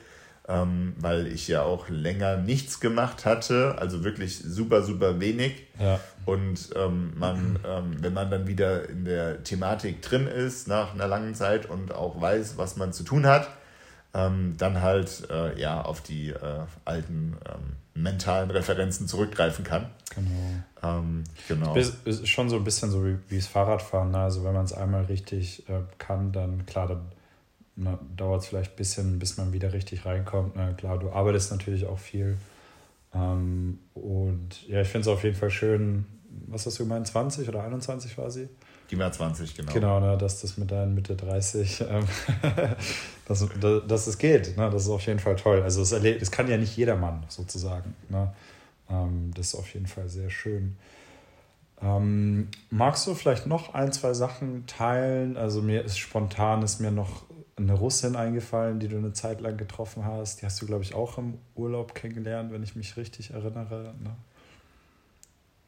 ähm, 0.47 0.93
weil 0.99 1.27
ich 1.27 1.47
ja 1.47 1.63
auch 1.63 1.89
länger 1.89 2.38
nichts 2.38 2.79
gemacht 2.79 3.25
hatte, 3.25 3.75
also 3.77 4.03
wirklich 4.03 4.39
super, 4.39 4.81
super 4.83 5.19
wenig. 5.19 5.67
Ja. 5.79 5.99
Und 6.25 6.69
ähm, 6.75 7.13
man, 7.17 7.59
ähm, 7.65 7.97
wenn 7.99 8.13
man 8.13 8.29
dann 8.29 8.47
wieder 8.47 8.89
in 8.89 9.05
der 9.05 9.43
Thematik 9.43 10.01
drin 10.01 10.27
ist, 10.27 10.67
nach 10.67 10.93
einer 10.93 11.07
langen 11.07 11.35
Zeit 11.35 11.69
und 11.69 11.93
auch 11.93 12.19
weiß, 12.19 12.57
was 12.57 12.75
man 12.75 12.93
zu 12.93 13.03
tun 13.03 13.25
hat, 13.25 13.49
ähm, 14.13 14.55
dann 14.57 14.81
halt 14.81 15.29
äh, 15.29 15.60
ja 15.60 15.81
auf 15.81 16.01
die 16.01 16.29
äh, 16.29 16.65
alten 16.86 17.38
ähm, 17.48 17.75
mentalen 17.93 18.51
Referenzen 18.51 19.07
zurückgreifen 19.07 19.63
kann. 19.63 19.88
Genau. 20.13 20.98
Ähm, 21.00 21.24
genau. 21.48 21.75
Es 21.75 21.95
ist 22.05 22.27
schon 22.27 22.50
so 22.50 22.57
ein 22.57 22.63
bisschen 22.63 22.91
so 22.91 23.05
wie, 23.05 23.17
wie 23.29 23.38
das 23.38 23.48
Fahrradfahren. 23.48 24.12
Ne? 24.12 24.19
Also 24.19 24.43
wenn 24.43 24.53
man 24.53 24.65
es 24.65 24.74
einmal 24.74 25.05
richtig 25.05 25.67
äh, 25.69 25.81
kann, 25.98 26.31
dann 26.31 26.65
klar, 26.65 26.88
dann 26.88 27.01
dauert 27.75 28.42
es 28.42 28.48
vielleicht 28.48 28.74
ein 28.74 28.75
bisschen, 28.75 29.20
bis 29.20 29.38
man 29.38 29.54
wieder 29.54 29.74
richtig 29.74 30.06
reinkommt. 30.06 30.56
Na 30.56 30.74
klar, 30.74 31.00
du 31.00 31.12
arbeitest 31.12 31.51
natürlich 31.51 31.86
auch 31.86 32.00
viel. 32.00 32.38
Ähm, 33.13 33.80
und 33.94 34.68
ja, 34.68 34.82
ich 34.82 34.88
finde 34.88 35.01
es 35.01 35.08
auf 35.08 35.24
jeden 35.24 35.36
Fall 35.36 35.51
schön, 35.51 36.06
was 36.48 36.66
hast 36.66 36.80
du 36.80 36.84
gemeint, 36.84 37.08
20 37.08 37.48
oder 37.50 37.63
21 37.63 38.18
war 38.18 38.32
sie? 38.32 38.48
Die 38.90 39.00
war 39.00 39.12
20, 39.12 39.56
genau. 39.56 39.72
Genau, 39.72 40.00
ne, 40.00 40.18
dass 40.18 40.42
das 40.42 40.58
mit 40.58 40.70
deinen 40.72 40.94
Mitte 40.94 41.16
30, 41.16 41.86
ähm, 41.90 42.06
dass, 43.25 43.46
dass 43.88 44.08
es 44.08 44.18
geht. 44.18 44.58
Ne, 44.58 44.70
das 44.70 44.84
ist 44.84 44.90
auf 44.90 45.06
jeden 45.06 45.20
Fall 45.20 45.38
toll. 45.38 45.62
Also 45.62 45.82
es, 45.82 45.92
es 45.94 46.32
kann 46.32 46.50
ja 46.50 46.58
nicht 46.58 46.75
jedermann 46.75 47.24
sozusagen. 47.30 47.96
Ne? 48.10 48.34
Ähm, 48.90 49.32
das 49.34 49.48
ist 49.48 49.56
auf 49.56 49.74
jeden 49.74 49.88
Fall 49.88 50.10
sehr 50.10 50.30
schön. 50.30 50.75
Ähm, 51.82 52.50
magst 52.70 53.08
du 53.08 53.16
vielleicht 53.16 53.48
noch 53.48 53.74
ein, 53.74 53.92
zwei 53.92 54.13
Sachen 54.13 54.66
teilen? 54.68 55.38
Also 55.38 55.62
mir 55.62 55.84
ist 55.84 55.98
spontan 55.98 56.62
ist 56.62 56.80
mir 56.80 56.92
noch 56.92 57.24
eine 57.62 57.74
Russin 57.74 58.15
eingefallen, 58.15 58.80
die 58.80 58.88
du 58.88 58.98
eine 58.98 59.13
Zeit 59.13 59.41
lang 59.41 59.58
getroffen 59.58 60.06
hast. 60.06 60.41
Die 60.41 60.46
hast 60.46 60.62
du, 60.62 60.65
glaube 60.65 60.84
ich, 60.84 60.94
auch 60.94 61.18
im 61.18 61.38
Urlaub 61.56 61.96
kennengelernt, 61.96 62.51
wenn 62.51 62.63
ich 62.63 62.75
mich 62.75 62.98
richtig 62.98 63.32
erinnere. 63.32 63.94
Ne? 64.01 64.15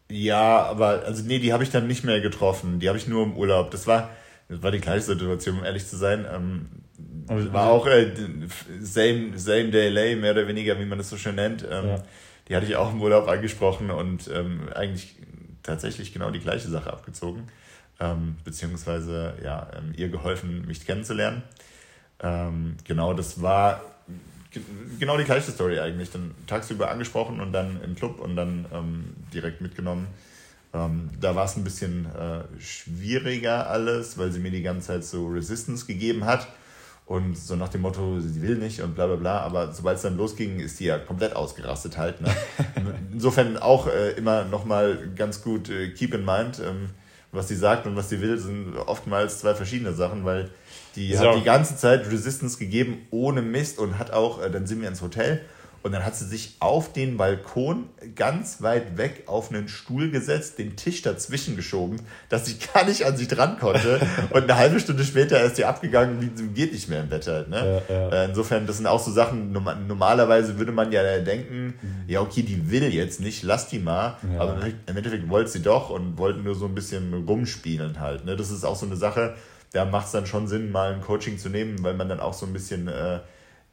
Ja, 0.09 0.63
aber 0.63 1.03
also 1.05 1.23
nee, 1.23 1.39
die 1.39 1.53
habe 1.53 1.63
ich 1.63 1.71
dann 1.71 1.87
nicht 1.87 2.03
mehr 2.03 2.21
getroffen. 2.21 2.79
Die 2.79 2.87
habe 2.87 2.97
ich 2.97 3.07
nur 3.07 3.23
im 3.23 3.35
Urlaub. 3.35 3.71
Das 3.71 3.87
war, 3.87 4.09
das 4.49 4.61
war 4.61 4.71
die 4.71 4.79
gleiche 4.79 5.01
Situation, 5.01 5.59
um 5.59 5.65
ehrlich 5.65 5.87
zu 5.87 5.97
sein. 5.97 6.25
Ähm, 6.31 6.67
war 7.51 7.71
auch 7.71 7.87
äh, 7.87 8.11
same, 8.81 9.37
same 9.37 9.69
day 9.69 9.89
lay, 9.89 10.15
mehr 10.15 10.31
oder 10.31 10.47
weniger, 10.47 10.79
wie 10.79 10.85
man 10.85 10.97
das 10.97 11.09
so 11.09 11.17
schön 11.17 11.35
nennt. 11.35 11.65
Ähm, 11.69 11.87
ja. 11.87 12.03
Die 12.47 12.55
hatte 12.55 12.65
ich 12.65 12.75
auch 12.75 12.91
im 12.91 13.01
Urlaub 13.01 13.27
angesprochen 13.27 13.89
und 13.89 14.29
ähm, 14.33 14.69
eigentlich 14.75 15.15
tatsächlich 15.63 16.13
genau 16.13 16.29
die 16.29 16.39
gleiche 16.39 16.67
Sache 16.67 16.91
abgezogen. 16.91 17.47
Ähm, 17.99 18.35
beziehungsweise 18.43 19.35
ja, 19.43 19.67
ähm, 19.77 19.93
ihr 19.95 20.09
geholfen, 20.09 20.65
mich 20.67 20.85
kennenzulernen. 20.85 21.43
Ähm, 22.23 22.77
genau, 22.85 23.13
das 23.13 23.41
war 23.41 23.81
genau 24.99 25.17
die 25.17 25.25
gleiche 25.25 25.51
Story 25.51 25.79
eigentlich. 25.79 26.11
Dann 26.11 26.31
tagsüber 26.47 26.89
angesprochen 26.89 27.39
und 27.39 27.51
dann 27.51 27.81
im 27.83 27.95
Club 27.95 28.19
und 28.19 28.35
dann 28.35 28.65
ähm, 28.73 29.03
direkt 29.33 29.61
mitgenommen. 29.61 30.07
Ähm, 30.73 31.09
da 31.19 31.35
war 31.35 31.45
es 31.45 31.55
ein 31.55 31.63
bisschen 31.63 32.07
äh, 32.07 32.43
schwieriger 32.59 33.69
alles, 33.69 34.17
weil 34.17 34.31
sie 34.31 34.39
mir 34.39 34.51
die 34.51 34.63
ganze 34.63 34.87
Zeit 34.87 35.03
so 35.03 35.27
Resistance 35.27 35.85
gegeben 35.85 36.25
hat. 36.25 36.47
Und 37.05 37.37
so 37.37 37.57
nach 37.57 37.67
dem 37.67 37.81
Motto, 37.81 38.21
sie 38.21 38.41
will 38.41 38.55
nicht 38.55 38.81
und 38.81 38.95
bla 38.95 39.07
bla 39.07 39.17
bla. 39.17 39.39
Aber 39.41 39.73
sobald 39.73 39.97
es 39.97 40.03
dann 40.03 40.17
losging, 40.17 40.61
ist 40.61 40.79
die 40.79 40.85
ja 40.85 40.97
komplett 40.97 41.35
ausgerastet 41.35 41.97
halt. 41.97 42.21
Ne? 42.21 42.33
Insofern 43.11 43.57
auch 43.57 43.87
äh, 43.87 44.11
immer 44.11 44.45
nochmal 44.45 45.09
ganz 45.15 45.43
gut 45.43 45.69
äh, 45.69 45.89
keep 45.89 46.13
in 46.13 46.23
mind, 46.23 46.59
ähm, 46.59 46.89
was 47.33 47.49
sie 47.49 47.55
sagt 47.55 47.85
und 47.85 47.95
was 47.97 48.09
sie 48.09 48.21
will, 48.21 48.37
sind 48.37 48.77
oftmals 48.77 49.39
zwei 49.39 49.53
verschiedene 49.53 49.91
Sachen, 49.91 50.23
weil 50.23 50.49
die 50.95 51.13
so. 51.13 51.19
hat 51.19 51.37
die 51.37 51.43
ganze 51.43 51.77
Zeit 51.77 52.09
Resistance 52.11 52.57
gegeben 52.57 53.07
ohne 53.11 53.41
Mist 53.41 53.79
und 53.79 53.99
hat 53.99 54.11
auch, 54.11 54.41
äh, 54.41 54.49
dann 54.49 54.67
sind 54.67 54.81
wir 54.81 54.87
ins 54.87 55.01
Hotel 55.01 55.41
und 55.83 55.91
dann 55.91 56.05
hat 56.05 56.15
sie 56.15 56.25
sich 56.25 56.55
auf 56.59 56.93
den 56.93 57.17
Balkon 57.17 57.89
ganz 58.15 58.61
weit 58.61 58.97
weg 58.97 59.23
auf 59.25 59.51
einen 59.51 59.67
Stuhl 59.67 60.09
gesetzt, 60.09 60.57
den 60.57 60.77
Tisch 60.77 61.01
dazwischen 61.01 61.57
geschoben, 61.57 61.99
dass 62.29 62.47
ich 62.47 62.71
gar 62.73 62.85
nicht 62.85 63.05
an 63.05 63.17
sie 63.17 63.27
dran 63.27 63.59
konnte. 63.59 63.99
Und 64.29 64.43
eine 64.43 64.55
halbe 64.55 64.79
Stunde 64.79 65.03
später 65.03 65.43
ist 65.43 65.57
sie 65.57 65.65
abgegangen, 65.65 66.31
wie 66.37 66.47
geht 66.47 66.71
nicht 66.71 66.87
mehr 66.87 67.01
im 67.01 67.09
Bett 67.09 67.27
halt. 67.27 67.49
Ne? 67.49 67.81
Ja, 67.89 67.95
ja. 67.95 68.09
Äh, 68.09 68.25
insofern, 68.29 68.65
das 68.65 68.77
sind 68.77 68.87
auch 68.87 69.03
so 69.03 69.11
Sachen, 69.11 69.51
normalerweise 69.51 70.57
würde 70.57 70.71
man 70.71 70.89
ja 70.93 71.19
denken, 71.19 71.73
mhm. 71.81 72.03
ja 72.07 72.21
okay, 72.21 72.43
die 72.43 72.71
will 72.71 72.93
jetzt 72.93 73.19
nicht, 73.19 73.43
lass 73.43 73.67
die 73.67 73.79
mal. 73.79 74.17
Ja. 74.33 74.39
Aber 74.39 74.59
im 74.87 74.97
Endeffekt 74.97 75.29
wollte 75.29 75.51
sie 75.51 75.61
doch 75.61 75.89
und 75.89 76.17
wollten 76.17 76.43
nur 76.43 76.55
so 76.55 76.65
ein 76.65 76.75
bisschen 76.75 77.13
rumspielen 77.27 77.99
halt. 77.99 78.23
Ne? 78.23 78.37
Das 78.37 78.51
ist 78.51 78.63
auch 78.63 78.77
so 78.77 78.85
eine 78.85 78.95
Sache, 78.95 79.35
da 79.73 79.85
macht 79.85 80.05
es 80.05 80.11
dann 80.13 80.25
schon 80.25 80.47
Sinn, 80.47 80.71
mal 80.71 80.93
ein 80.93 81.01
Coaching 81.01 81.37
zu 81.37 81.49
nehmen, 81.49 81.83
weil 81.83 81.93
man 81.93 82.09
dann 82.09 82.19
auch 82.19 82.33
so 82.33 82.45
ein 82.45 82.53
bisschen... 82.53 82.87
Äh, 82.87 83.19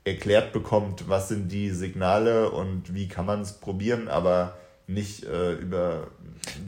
erklärt 0.05 0.53
bekommt, 0.53 1.09
was 1.09 1.29
sind 1.29 1.51
die 1.53 1.71
Signale 1.71 2.51
und 2.51 2.95
wie 2.95 3.09
kann 3.09 3.27
man 3.27 3.43
es 3.43 3.53
probieren, 3.53 4.09
aber 4.09 4.57
nicht 4.87 5.25
äh, 5.25 5.53
über 5.53 6.09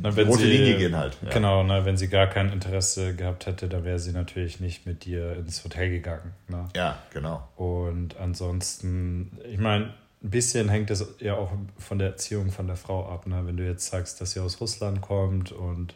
Na, 0.01 0.11
die 0.11 0.21
rote 0.21 0.43
sie, 0.43 0.47
Linie 0.47 0.77
gehen 0.77 0.97
halt. 0.97 1.17
Ja. 1.23 1.31
Genau, 1.31 1.65
ne, 1.65 1.85
wenn 1.85 1.97
sie 1.97 2.09
gar 2.09 2.29
kein 2.29 2.53
Interesse 2.53 3.17
gehabt 3.17 3.47
hätte, 3.47 3.69
dann 3.69 3.85
wäre 3.85 3.99
sie 3.99 4.13
natürlich 4.13 4.61
nicht 4.61 4.87
mit 4.87 5.05
dir 5.05 5.37
ins 5.37 5.65
Hotel 5.65 5.91
gegangen. 5.91 6.33
Ne? 6.49 6.69
Ja, 6.77 6.99
genau. 7.13 7.49
Und 7.57 8.17
ansonsten, 8.19 9.39
ich 9.51 9.59
meine, 9.59 9.87
ein 10.23 10.31
bisschen 10.31 10.69
hängt 10.69 10.91
es 10.91 11.05
ja 11.19 11.35
auch 11.35 11.51
von 11.79 11.99
der 11.99 12.09
Erziehung 12.11 12.53
von 12.53 12.69
der 12.69 12.77
Frau 12.77 13.09
ab. 13.09 13.27
Ne? 13.27 13.43
Wenn 13.45 13.57
du 13.57 13.67
jetzt 13.67 13.91
sagst, 13.91 14.21
dass 14.21 14.33
sie 14.33 14.41
aus 14.41 14.61
Russland 14.61 15.01
kommt 15.01 15.51
und 15.51 15.95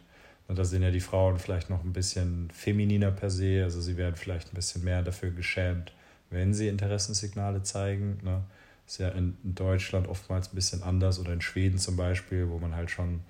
da 0.55 0.65
sind 0.65 0.83
ja 0.83 0.91
die 0.91 1.01
Frauen 1.01 1.39
vielleicht 1.39 1.71
noch 1.71 1.83
ein 1.83 1.93
bisschen 1.93 2.49
femininer 2.53 3.11
per 3.11 3.31
se, 3.31 3.63
also 3.65 3.81
sie 3.81 3.97
werden 3.97 4.15
vielleicht 4.17 4.53
ein 4.53 4.55
bisschen 4.55 4.85
mehr 4.85 5.03
dafür 5.03 5.31
geschämt, 5.31 5.93
wenn 6.31 6.55
sie 6.55 6.69
Interessenssignale 6.69 7.63
zeigen. 7.63 8.19
Ne? 8.23 8.43
Ist 8.87 8.99
ja 8.99 9.09
in 9.09 9.37
Deutschland 9.43 10.07
oftmals 10.07 10.53
ein 10.53 10.55
bisschen 10.55 10.85
anders 10.85 11.19
oder 11.19 11.33
in 11.33 11.41
Schweden 11.41 11.79
zum 11.79 11.97
Beispiel, 11.97 12.49
wo 12.49 12.59
man 12.59 12.77
halt 12.77 12.91
schon 12.91 13.21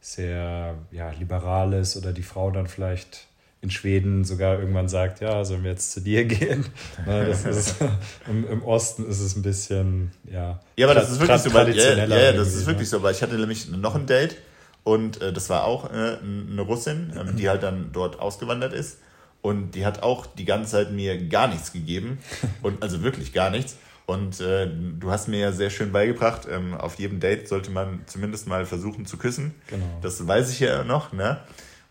sehr 0.00 0.76
ja, 0.90 1.10
liberal 1.12 1.72
ist 1.74 1.96
oder 1.96 2.12
die 2.12 2.24
Frau 2.24 2.50
dann 2.50 2.66
vielleicht 2.66 3.28
in 3.62 3.70
Schweden 3.70 4.24
sogar 4.24 4.58
irgendwann 4.58 4.88
sagt, 4.88 5.20
ja, 5.20 5.42
sollen 5.44 5.62
wir 5.62 5.70
jetzt 5.70 5.92
zu 5.92 6.00
dir 6.00 6.24
gehen? 6.26 6.66
Ne, 7.06 7.26
das 7.26 7.44
ist, 7.46 7.76
im, 8.28 8.46
im, 8.48 8.62
Osten 8.62 9.08
ist 9.08 9.20
es 9.20 9.36
ein 9.36 9.42
bisschen, 9.42 10.10
ja. 10.30 10.60
Ja, 10.76 10.86
aber 10.86 10.94
das 10.94 11.10
ist 11.10 11.20
wirklich 11.20 11.40
so, 11.40 11.54
weil, 11.54 11.74
ja, 11.74 12.04
ja, 12.04 12.32
das 12.32 12.48
ist 12.48 12.66
wirklich 12.66 12.90
ne? 12.90 12.98
so, 12.98 13.02
weil 13.02 13.14
ich 13.14 13.22
hatte 13.22 13.36
nämlich 13.36 13.70
noch 13.70 13.94
ein 13.94 14.06
Date 14.06 14.36
und 14.84 15.20
äh, 15.22 15.32
das 15.32 15.50
war 15.50 15.64
auch 15.64 15.90
äh, 15.90 16.18
eine 16.22 16.60
Russin, 16.60 17.12
äh, 17.16 17.34
die 17.34 17.48
halt 17.48 17.62
dann 17.62 17.90
dort 17.92 18.20
ausgewandert 18.20 18.74
ist. 18.74 18.98
Und 19.40 19.72
die 19.72 19.84
hat 19.84 20.02
auch 20.02 20.26
die 20.26 20.44
ganze 20.44 20.72
Zeit 20.72 20.92
mir 20.92 21.28
gar 21.28 21.48
nichts 21.48 21.72
gegeben. 21.72 22.18
Und 22.62 22.82
also 22.82 23.02
wirklich 23.02 23.32
gar 23.32 23.50
nichts. 23.50 23.76
Und 24.06 24.40
äh, 24.40 24.70
du 24.70 25.10
hast 25.10 25.28
mir 25.28 25.38
ja 25.38 25.52
sehr 25.52 25.70
schön 25.70 25.90
beigebracht, 25.90 26.46
ähm, 26.50 26.74
auf 26.74 26.96
jedem 26.96 27.20
Date 27.20 27.48
sollte 27.48 27.70
man 27.70 28.02
zumindest 28.04 28.46
mal 28.46 28.66
versuchen 28.66 29.06
zu 29.06 29.16
küssen. 29.16 29.54
Genau. 29.68 29.86
Das 30.02 30.26
weiß 30.26 30.50
ich 30.50 30.60
ja 30.60 30.84
noch, 30.84 31.12
ne? 31.12 31.38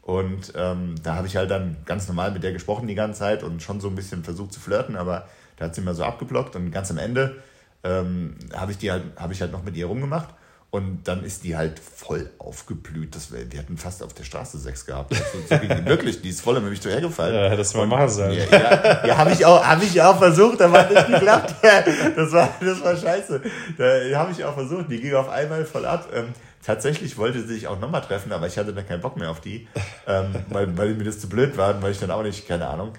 Und 0.03 0.53
ähm, 0.55 0.95
da 1.01 1.15
habe 1.15 1.25
ich 1.27 1.37
halt 1.37 1.49
dann 1.49 1.77
ganz 1.85 2.07
normal 2.07 2.31
mit 2.31 2.43
der 2.43 2.51
gesprochen 2.51 2.87
die 2.87 2.93
ganze 2.93 3.19
Zeit 3.19 3.41
und 3.41 3.63
schon 3.63 3.79
so 3.79 3.87
ein 3.87 3.95
bisschen 3.95 4.23
versucht 4.23 4.53
zu 4.53 4.59
flirten, 4.59 4.95
aber 4.95 5.27
da 5.57 5.65
hat 5.65 5.75
sie 5.75 5.81
mir 5.81 5.95
so 5.95 6.03
abgeblockt 6.03 6.55
und 6.55 6.71
ganz 6.71 6.91
am 6.91 6.97
Ende 6.97 7.41
ähm, 7.83 8.35
habe 8.53 8.73
ich 8.73 8.77
die 8.77 8.91
halt, 8.91 9.03
habe 9.15 9.33
ich 9.33 9.41
halt 9.41 9.51
noch 9.51 9.63
mit 9.63 9.75
ihr 9.77 9.85
rumgemacht 9.85 10.29
und 10.73 11.03
dann 11.03 11.23
ist 11.23 11.43
die 11.43 11.55
halt 11.55 11.77
voll 11.77 12.31
aufgeblüht. 12.39 13.15
Das, 13.15 13.31
wir 13.31 13.59
hatten 13.59 13.77
fast 13.77 14.01
auf 14.01 14.11
der 14.13 14.23
Straße 14.23 14.57
Sex 14.57 14.87
gehabt. 14.87 15.13
Also, 15.13 15.23
so 15.47 15.85
wirklich, 15.85 16.19
die 16.23 16.29
ist 16.29 16.41
voll 16.41 16.57
an 16.57 16.67
mich 16.67 16.83
hergefallen. 16.83 17.35
Ja, 17.35 17.47
hättest 17.47 17.75
du 17.75 17.77
mal 17.77 17.85
machen 17.85 18.09
sollen. 18.09 18.33
Ja, 18.33 18.45
ja, 18.45 19.05
ja 19.05 19.17
habe 19.17 19.33
ich, 19.33 19.45
auch, 19.45 19.63
hab 19.63 19.83
ich 19.83 20.01
auch 20.01 20.17
versucht, 20.17 20.59
aber 20.63 20.79
hat 20.79 20.89
nicht 20.89 21.07
geklappt. 21.07 21.53
Das 22.15 22.31
war, 22.31 22.49
das 22.59 22.83
war 22.83 22.97
scheiße. 22.97 23.41
Da 23.77 24.17
habe 24.17 24.31
ich 24.31 24.43
auch 24.43 24.55
versucht, 24.55 24.89
die 24.89 24.99
ging 24.99 25.13
auf 25.13 25.29
einmal 25.29 25.63
voll 25.63 25.85
ab. 25.85 26.09
Ähm, 26.11 26.29
tatsächlich 26.65 27.19
wollte 27.19 27.41
sie 27.41 27.53
sich 27.53 27.67
auch 27.67 27.79
nochmal 27.79 28.01
treffen, 28.01 28.31
aber 28.31 28.47
ich 28.47 28.57
hatte 28.57 28.73
dann 28.73 28.87
keinen 28.87 29.01
Bock 29.01 29.15
mehr 29.15 29.29
auf 29.29 29.41
die, 29.41 29.67
ähm, 30.07 30.33
weil, 30.49 30.75
weil 30.75 30.95
mir 30.95 31.03
das 31.03 31.19
zu 31.19 31.29
blöd 31.29 31.55
war, 31.55 31.79
weil 31.83 31.91
ich 31.91 31.99
dann 31.99 32.09
auch 32.09 32.23
nicht, 32.23 32.47
keine 32.47 32.67
Ahnung. 32.67 32.93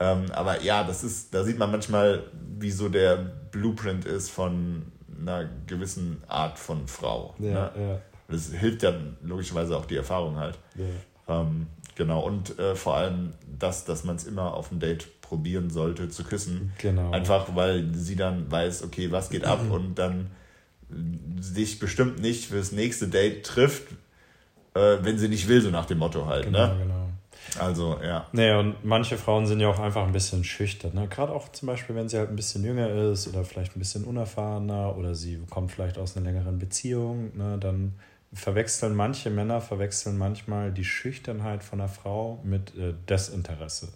Ähm, 0.00 0.30
aber 0.32 0.62
ja, 0.62 0.82
das 0.82 1.04
ist, 1.04 1.34
da 1.34 1.44
sieht 1.44 1.58
man 1.58 1.70
manchmal, 1.70 2.22
wie 2.58 2.70
so 2.70 2.88
der 2.88 3.16
Blueprint 3.50 4.06
ist 4.06 4.30
von 4.30 4.92
einer 5.20 5.48
gewissen 5.66 6.22
Art 6.28 6.58
von 6.58 6.86
Frau. 6.88 7.34
Ja, 7.38 7.46
ne? 7.46 7.70
ja. 7.76 8.00
Das 8.28 8.52
hilft 8.52 8.82
ja 8.82 8.92
logischerweise 9.22 9.76
auch 9.76 9.86
die 9.86 9.96
Erfahrung 9.96 10.36
halt. 10.36 10.58
Ja. 10.76 11.40
Ähm, 11.40 11.66
genau, 11.94 12.20
und 12.20 12.58
äh, 12.58 12.74
vor 12.74 12.96
allem 12.96 13.32
das, 13.58 13.84
dass 13.84 14.04
man 14.04 14.16
es 14.16 14.24
immer 14.24 14.54
auf 14.54 14.68
dem 14.68 14.80
Date 14.80 15.20
probieren 15.22 15.70
sollte 15.70 16.08
zu 16.08 16.24
küssen. 16.24 16.72
Genau. 16.78 17.10
Einfach 17.10 17.54
weil 17.54 17.94
sie 17.94 18.16
dann 18.16 18.50
weiß, 18.50 18.82
okay, 18.82 19.10
was 19.12 19.30
geht 19.30 19.44
ab 19.44 19.60
und 19.70 19.96
dann 19.96 20.30
sich 21.40 21.78
bestimmt 21.78 22.20
nicht 22.20 22.46
fürs 22.46 22.72
nächste 22.72 23.08
Date 23.08 23.44
trifft, 23.44 23.88
äh, 24.74 24.98
wenn 25.02 25.18
sie 25.18 25.28
nicht 25.28 25.48
will, 25.48 25.60
so 25.60 25.70
nach 25.70 25.86
dem 25.86 25.98
Motto 25.98 26.26
halt. 26.26 26.44
Genau, 26.44 26.66
ne? 26.66 26.76
genau. 26.82 26.97
Also, 27.58 27.98
ja. 28.02 28.26
Naja, 28.32 28.60
und 28.60 28.84
manche 28.84 29.16
Frauen 29.16 29.46
sind 29.46 29.60
ja 29.60 29.68
auch 29.68 29.78
einfach 29.78 30.06
ein 30.06 30.12
bisschen 30.12 30.44
schüchtern. 30.44 30.92
Ne? 30.94 31.08
Gerade 31.08 31.32
auch 31.32 31.50
zum 31.50 31.66
Beispiel, 31.66 31.96
wenn 31.96 32.08
sie 32.08 32.18
halt 32.18 32.30
ein 32.30 32.36
bisschen 32.36 32.64
jünger 32.64 32.88
ist 32.90 33.28
oder 33.28 33.44
vielleicht 33.44 33.76
ein 33.76 33.78
bisschen 33.78 34.04
unerfahrener 34.04 34.96
oder 34.96 35.14
sie 35.14 35.38
kommt 35.50 35.72
vielleicht 35.72 35.98
aus 35.98 36.16
einer 36.16 36.26
längeren 36.26 36.58
Beziehung, 36.58 37.36
ne? 37.36 37.58
dann 37.58 37.94
verwechseln 38.32 38.94
manche 38.94 39.30
Männer, 39.30 39.60
verwechseln 39.60 40.18
manchmal 40.18 40.72
die 40.72 40.84
Schüchternheit 40.84 41.64
von 41.64 41.80
einer 41.80 41.88
Frau 41.88 42.40
mit 42.44 42.76
äh, 42.76 42.92
Desinteresse. 43.08 43.88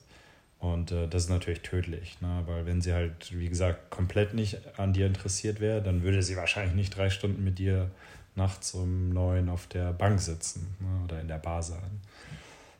Und 0.59 0.92
äh, 0.92 1.09
das 1.09 1.25
ist 1.25 1.30
natürlich 1.30 1.61
tödlich, 1.62 2.21
ne? 2.21 2.44
weil 2.47 2.66
wenn 2.66 2.80
sie 2.80 2.92
halt, 2.92 3.37
wie 3.37 3.49
gesagt, 3.49 3.90
komplett 3.90 4.32
nicht 4.32 4.59
an 4.78 4.92
dir 4.92 5.06
interessiert 5.06 5.61
wäre, 5.61 5.82
dann 5.82 6.02
würde 6.02 6.23
sie 6.23 6.37
wahrscheinlich 6.37 6.75
nicht 6.75 6.97
drei 6.97 7.11
Stunden 7.11 7.42
mit 7.44 7.59
dir 7.59 7.90
nachts 8.35 8.73
um 8.73 9.11
neun 9.11 9.49
auf 9.49 9.66
der 9.66 9.92
Bank 9.92 10.21
sitzen 10.21 10.75
ne? 10.80 11.04
oder 11.04 11.21
in 11.21 11.28
der 11.28 11.38
Bar 11.38 11.62
sein. 11.62 12.00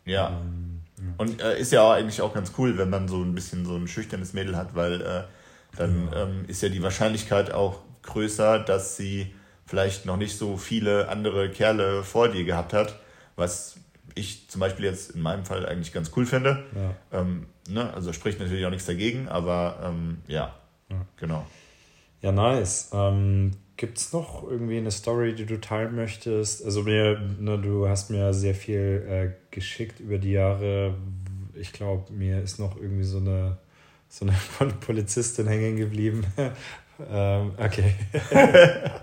Ja. 0.04 0.28
Ähm, 0.28 0.82
ja. 0.99 1.04
Und 1.18 1.40
äh, 1.40 1.59
ist 1.59 1.73
ja 1.73 1.82
auch 1.82 1.92
eigentlich 1.92 2.23
auch 2.23 2.35
ganz 2.35 2.52
cool, 2.59 2.78
wenn 2.78 2.90
man 2.90 3.09
so 3.09 3.23
ein 3.23 3.35
bisschen 3.35 3.64
so 3.64 3.76
ein 3.76 3.88
schüchternes 3.88 4.32
Mädel 4.32 4.56
hat, 4.56 4.75
weil 4.75 5.00
äh, 5.00 5.23
dann 5.76 6.09
ja. 6.12 6.23
ähm, 6.23 6.44
ist 6.47 6.62
ja 6.62 6.68
die 6.68 6.82
Wahrscheinlichkeit 6.82 7.52
auch 7.52 7.80
größer, 8.02 8.59
dass 8.61 8.97
sie 8.97 9.35
vielleicht 9.64 10.06
noch 10.06 10.16
nicht 10.16 10.37
so 10.37 10.56
viele 10.56 11.09
andere 11.09 11.50
Kerle 11.50 12.02
vor 12.02 12.28
dir 12.28 12.44
gehabt 12.44 12.73
hat, 12.73 12.99
was 13.37 13.76
ich 14.14 14.49
zum 14.49 14.61
Beispiel 14.61 14.85
jetzt 14.85 15.12
in 15.12 15.23
meinem 15.23 15.44
Fall 15.44 15.64
eigentlich 15.66 15.92
ganz 15.92 16.11
cool 16.16 16.26
finde. 16.26 16.64
Ja. 16.75 17.21
Ähm, 17.21 17.47
ne? 17.68 17.92
Also 17.94 18.12
spricht 18.12 18.38
natürlich 18.38 18.66
auch 18.66 18.71
nichts 18.71 18.87
dagegen, 18.87 19.28
aber 19.28 19.78
ähm, 19.85 20.18
ja, 20.26 20.54
genau. 21.16 21.47
Ja, 22.21 22.32
nice. 22.32 22.90
Ähm, 22.92 23.52
Gibt 23.76 23.99
es 23.99 24.12
noch 24.12 24.45
irgendwie 24.49 24.76
eine 24.76 24.91
Story, 24.91 25.35
die 25.35 25.47
du 25.47 25.61
teilen 25.61 25.97
möchtest? 25.97 26.64
Also 26.64 26.83
mir, 26.83 27.19
ne, 27.41 27.59
du 27.59 27.88
hast 27.88 28.11
mir 28.11 28.33
sehr 28.35 28.55
viel 28.55 29.07
äh, 29.09 29.55
geschickt 29.55 30.00
über 30.00 30.19
die 30.19 30.33
Jahre. 30.33 30.95
Ich 31.55 31.73
glaube, 31.73 32.12
mir 32.12 32.43
ist 32.43 32.59
noch 32.59 32.76
irgendwie 32.76 33.05
so 33.05 33.19
eine, 33.19 33.57
so 34.09 34.26
eine 34.26 34.73
Polizistin 34.87 35.47
hängen 35.47 35.76
geblieben. 35.76 36.25
ähm, 37.11 37.52
okay. 37.57 37.95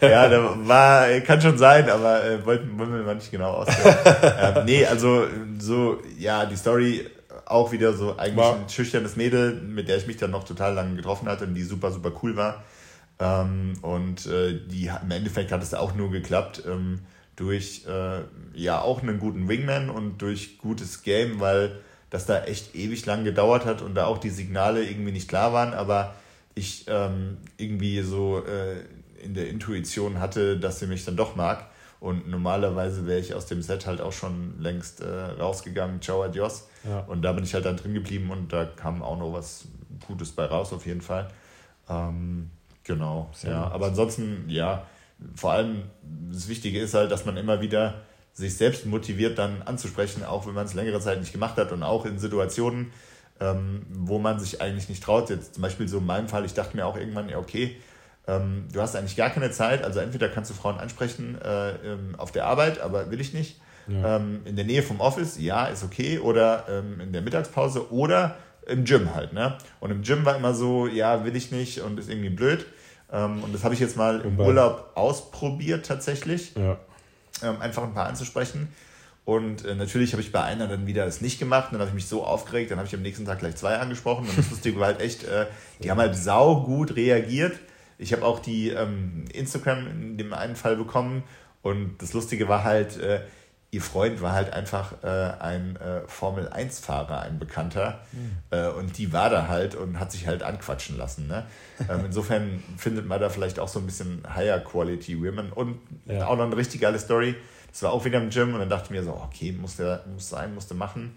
ja, 0.00 0.28
da 0.28 0.56
war, 0.66 1.08
kann 1.20 1.40
schon 1.40 1.56
sein, 1.56 1.88
aber 1.88 2.24
äh, 2.24 2.44
wollten, 2.44 2.78
wollen 2.78 2.92
wir 2.92 3.02
mal 3.02 3.14
nicht 3.14 3.30
genau 3.30 3.52
ausführen. 3.52 3.96
ähm, 4.38 4.64
nee, 4.64 4.84
also 4.84 5.26
so, 5.58 6.02
ja, 6.18 6.44
die 6.46 6.56
Story 6.56 7.06
auch 7.46 7.70
wieder 7.70 7.92
so 7.92 8.16
eigentlich 8.16 8.36
war. 8.36 8.56
ein 8.56 8.68
schüchternes 8.68 9.16
Mädel, 9.16 9.54
mit 9.54 9.88
der 9.88 9.96
ich 9.96 10.06
mich 10.06 10.16
dann 10.16 10.32
noch 10.32 10.44
total 10.44 10.74
lange 10.74 10.96
getroffen 10.96 11.28
hatte 11.28 11.44
und 11.44 11.54
die 11.54 11.62
super, 11.62 11.90
super 11.92 12.12
cool 12.22 12.36
war. 12.36 12.64
Ähm, 13.18 13.74
und 13.82 14.26
äh, 14.26 14.60
die, 14.66 14.90
im 15.02 15.10
Endeffekt 15.10 15.52
hat 15.52 15.62
es 15.62 15.74
auch 15.74 15.94
nur 15.94 16.10
geklappt 16.10 16.62
ähm, 16.66 17.00
durch 17.34 17.84
äh, 17.86 18.20
ja 18.54 18.80
auch 18.80 19.02
einen 19.02 19.18
guten 19.18 19.48
Wingman 19.48 19.90
und 19.90 20.18
durch 20.22 20.58
gutes 20.58 21.02
Game, 21.02 21.40
weil 21.40 21.78
das 22.10 22.26
da 22.26 22.44
echt 22.44 22.74
ewig 22.74 23.04
lang 23.06 23.24
gedauert 23.24 23.64
hat 23.64 23.82
und 23.82 23.94
da 23.94 24.06
auch 24.06 24.18
die 24.18 24.30
Signale 24.30 24.84
irgendwie 24.84 25.12
nicht 25.12 25.28
klar 25.28 25.52
waren, 25.52 25.74
aber 25.74 26.14
ich 26.54 26.86
ähm, 26.88 27.38
irgendwie 27.58 28.00
so 28.02 28.42
äh, 28.44 28.80
in 29.22 29.34
der 29.34 29.48
Intuition 29.48 30.20
hatte, 30.20 30.58
dass 30.58 30.78
sie 30.78 30.86
mich 30.86 31.04
dann 31.04 31.16
doch 31.16 31.36
mag. 31.36 31.66
Und 31.98 32.28
normalerweise 32.28 33.06
wäre 33.06 33.18
ich 33.18 33.34
aus 33.34 33.46
dem 33.46 33.62
Set 33.62 33.86
halt 33.86 34.00
auch 34.00 34.12
schon 34.12 34.60
längst 34.60 35.00
äh, 35.00 35.06
rausgegangen, 35.06 36.00
ciao, 36.02 36.22
adios. 36.22 36.68
Ja. 36.84 37.00
Und 37.00 37.22
da 37.22 37.32
bin 37.32 37.44
ich 37.44 37.54
halt 37.54 37.64
dann 37.64 37.76
drin 37.76 37.94
geblieben 37.94 38.30
und 38.30 38.52
da 38.52 38.64
kam 38.66 39.02
auch 39.02 39.18
noch 39.18 39.32
was 39.32 39.64
Gutes 40.06 40.32
bei 40.32 40.44
raus, 40.44 40.72
auf 40.72 40.86
jeden 40.86 41.00
Fall. 41.00 41.30
Ähm, 41.88 42.50
Genau, 42.86 43.28
Sehr 43.32 43.50
ja. 43.50 43.64
Gut. 43.64 43.72
Aber 43.72 43.86
ansonsten, 43.86 44.44
ja, 44.48 44.86
vor 45.34 45.52
allem 45.52 45.84
das 46.30 46.48
Wichtige 46.48 46.80
ist 46.80 46.94
halt, 46.94 47.10
dass 47.10 47.24
man 47.24 47.36
immer 47.36 47.60
wieder 47.60 48.02
sich 48.32 48.56
selbst 48.56 48.86
motiviert 48.86 49.38
dann 49.38 49.62
anzusprechen, 49.62 50.24
auch 50.24 50.46
wenn 50.46 50.54
man 50.54 50.66
es 50.66 50.74
längere 50.74 51.00
Zeit 51.00 51.18
nicht 51.18 51.32
gemacht 51.32 51.56
hat 51.56 51.72
und 51.72 51.82
auch 51.82 52.04
in 52.04 52.18
Situationen, 52.18 52.92
ähm, 53.40 53.86
wo 53.90 54.18
man 54.18 54.38
sich 54.38 54.60
eigentlich 54.60 54.88
nicht 54.88 55.02
traut. 55.02 55.30
Jetzt 55.30 55.54
zum 55.54 55.62
Beispiel 55.62 55.88
so 55.88 55.98
in 55.98 56.06
meinem 56.06 56.28
Fall, 56.28 56.44
ich 56.44 56.54
dachte 56.54 56.76
mir 56.76 56.86
auch 56.86 56.96
irgendwann, 56.96 57.28
ja, 57.28 57.38
okay, 57.38 57.76
ähm, 58.28 58.68
du 58.72 58.80
hast 58.80 58.94
eigentlich 58.94 59.16
gar 59.16 59.30
keine 59.30 59.50
Zeit, 59.50 59.82
also 59.82 60.00
entweder 60.00 60.28
kannst 60.28 60.50
du 60.50 60.54
Frauen 60.54 60.78
ansprechen 60.78 61.40
äh, 61.40 61.70
ähm, 61.70 62.14
auf 62.18 62.30
der 62.30 62.46
Arbeit, 62.46 62.80
aber 62.80 63.10
will 63.10 63.20
ich 63.20 63.32
nicht. 63.32 63.60
Ja. 63.88 64.16
Ähm, 64.16 64.40
in 64.44 64.56
der 64.56 64.64
Nähe 64.64 64.82
vom 64.82 65.00
Office, 65.00 65.38
ja, 65.38 65.66
ist 65.66 65.84
okay, 65.84 66.18
oder 66.18 66.66
ähm, 66.68 67.00
in 67.00 67.12
der 67.12 67.22
Mittagspause 67.22 67.92
oder 67.92 68.36
im 68.66 68.84
Gym 68.84 69.14
halt. 69.14 69.32
Ne? 69.32 69.56
Und 69.80 69.90
im 69.90 70.02
Gym 70.02 70.24
war 70.24 70.36
immer 70.36 70.54
so, 70.54 70.86
ja, 70.86 71.24
will 71.24 71.36
ich 71.36 71.52
nicht 71.52 71.80
und 71.80 71.98
ist 71.98 72.10
irgendwie 72.10 72.30
blöd. 72.30 72.66
Ähm, 73.12 73.42
und 73.44 73.54
das 73.54 73.64
habe 73.64 73.74
ich 73.74 73.80
jetzt 73.80 73.96
mal 73.96 74.20
im 74.20 74.38
Urlaub 74.38 74.92
ausprobiert 74.94 75.86
tatsächlich. 75.86 76.54
Ja. 76.56 76.78
einfach 77.60 77.82
ein 77.82 77.94
paar 77.94 78.06
anzusprechen. 78.06 78.68
Und 79.24 79.64
äh, 79.64 79.74
natürlich 79.74 80.12
habe 80.12 80.22
ich 80.22 80.30
bei 80.30 80.42
einer 80.42 80.68
dann 80.68 80.86
wieder 80.86 81.04
es 81.04 81.20
nicht 81.20 81.38
gemacht. 81.38 81.68
dann 81.72 81.80
habe 81.80 81.88
ich 81.88 81.94
mich 81.94 82.06
so 82.06 82.24
aufgeregt. 82.24 82.70
Dann 82.70 82.78
habe 82.78 82.86
ich 82.86 82.94
am 82.94 83.02
nächsten 83.02 83.24
Tag 83.24 83.40
gleich 83.40 83.56
zwei 83.56 83.76
angesprochen. 83.76 84.28
Und 84.28 84.38
das 84.38 84.50
Lustige 84.50 84.78
war 84.78 84.86
halt 84.86 85.00
echt, 85.00 85.24
äh, 85.24 85.46
die 85.82 85.90
haben 85.90 85.98
halt 85.98 86.16
sau 86.16 86.62
gut 86.62 86.94
reagiert. 86.94 87.58
Ich 87.98 88.12
habe 88.12 88.24
auch 88.24 88.38
die 88.38 88.70
ähm, 88.70 89.24
Instagram 89.32 89.86
in 89.88 90.16
dem 90.16 90.32
einen 90.32 90.54
Fall 90.54 90.76
bekommen. 90.76 91.24
Und 91.62 92.00
das 92.00 92.12
Lustige 92.12 92.48
war 92.48 92.62
halt, 92.62 92.98
äh, 92.98 93.20
ihr 93.76 93.82
Freund 93.82 94.20
war 94.20 94.32
halt 94.32 94.52
einfach 94.52 94.92
äh, 95.02 95.06
ein 95.06 95.76
äh, 95.76 96.00
Formel-1-Fahrer, 96.06 97.20
ein 97.20 97.38
Bekannter. 97.38 98.00
Mhm. 98.12 98.78
und 98.78 98.98
die 98.98 99.12
war 99.12 99.30
da 99.30 99.48
halt 99.48 99.74
und 99.74 100.00
hat 100.00 100.12
sich 100.12 100.26
halt 100.26 100.42
anquatschen 100.42 100.96
lassen. 100.96 101.26
Ne? 101.26 101.46
ähm, 101.88 102.06
insofern 102.06 102.62
findet 102.76 103.06
man 103.06 103.20
da 103.20 103.28
vielleicht 103.28 103.58
auch 103.58 103.68
so 103.68 103.78
ein 103.78 103.86
bisschen 103.86 104.22
Higher 104.34 104.60
Quality 104.60 105.18
Women. 105.18 105.52
Und 105.52 105.78
ja. 106.06 106.26
auch 106.26 106.36
noch 106.36 106.44
eine 106.44 106.56
richtig 106.56 106.80
geile 106.80 106.98
Story 106.98 107.36
das 107.76 107.82
war 107.82 107.92
auch 107.92 108.06
wieder 108.06 108.22
im 108.22 108.30
Gym 108.30 108.54
und 108.54 108.60
dann 108.60 108.70
dachte 108.70 108.84
ich 108.86 108.90
mir 108.90 109.02
so, 109.02 109.12
okay, 109.12 109.52
muss, 109.52 109.76
der, 109.76 110.02
muss 110.10 110.30
sein, 110.30 110.54
musste 110.54 110.72
machen. 110.72 111.14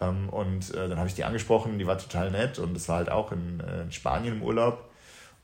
Ähm, 0.00 0.28
und 0.28 0.74
äh, 0.74 0.88
dann 0.88 0.98
habe 0.98 1.06
ich 1.06 1.14
die 1.14 1.22
angesprochen, 1.22 1.78
die 1.78 1.86
war 1.86 1.98
total 1.98 2.32
nett 2.32 2.58
und 2.58 2.74
das 2.74 2.88
war 2.88 2.96
halt 2.96 3.10
auch 3.10 3.30
in, 3.30 3.60
äh, 3.60 3.82
in 3.82 3.92
Spanien 3.92 4.38
im 4.38 4.42
Urlaub. 4.42 4.90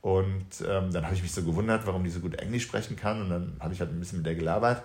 Und 0.03 0.47
ähm, 0.69 0.93
dann 0.93 1.05
habe 1.05 1.15
ich 1.15 1.23
mich 1.23 1.31
so 1.31 1.45
gewundert, 1.45 1.87
warum 1.87 2.03
die 2.03 2.11
so 2.11 2.19
gut 2.19 2.41
Englisch 2.41 2.65
sprechen 2.65 2.97
kann. 2.97 3.23
Und 3.23 3.31
dann 3.31 3.57
habe 3.61 3.75
ich 3.75 3.81
halt 3.81 3.93
ein 3.93 4.01
bisschen 4.01 4.19
mit 4.19 4.27
der 4.27 4.35
gelabert. 4.35 4.83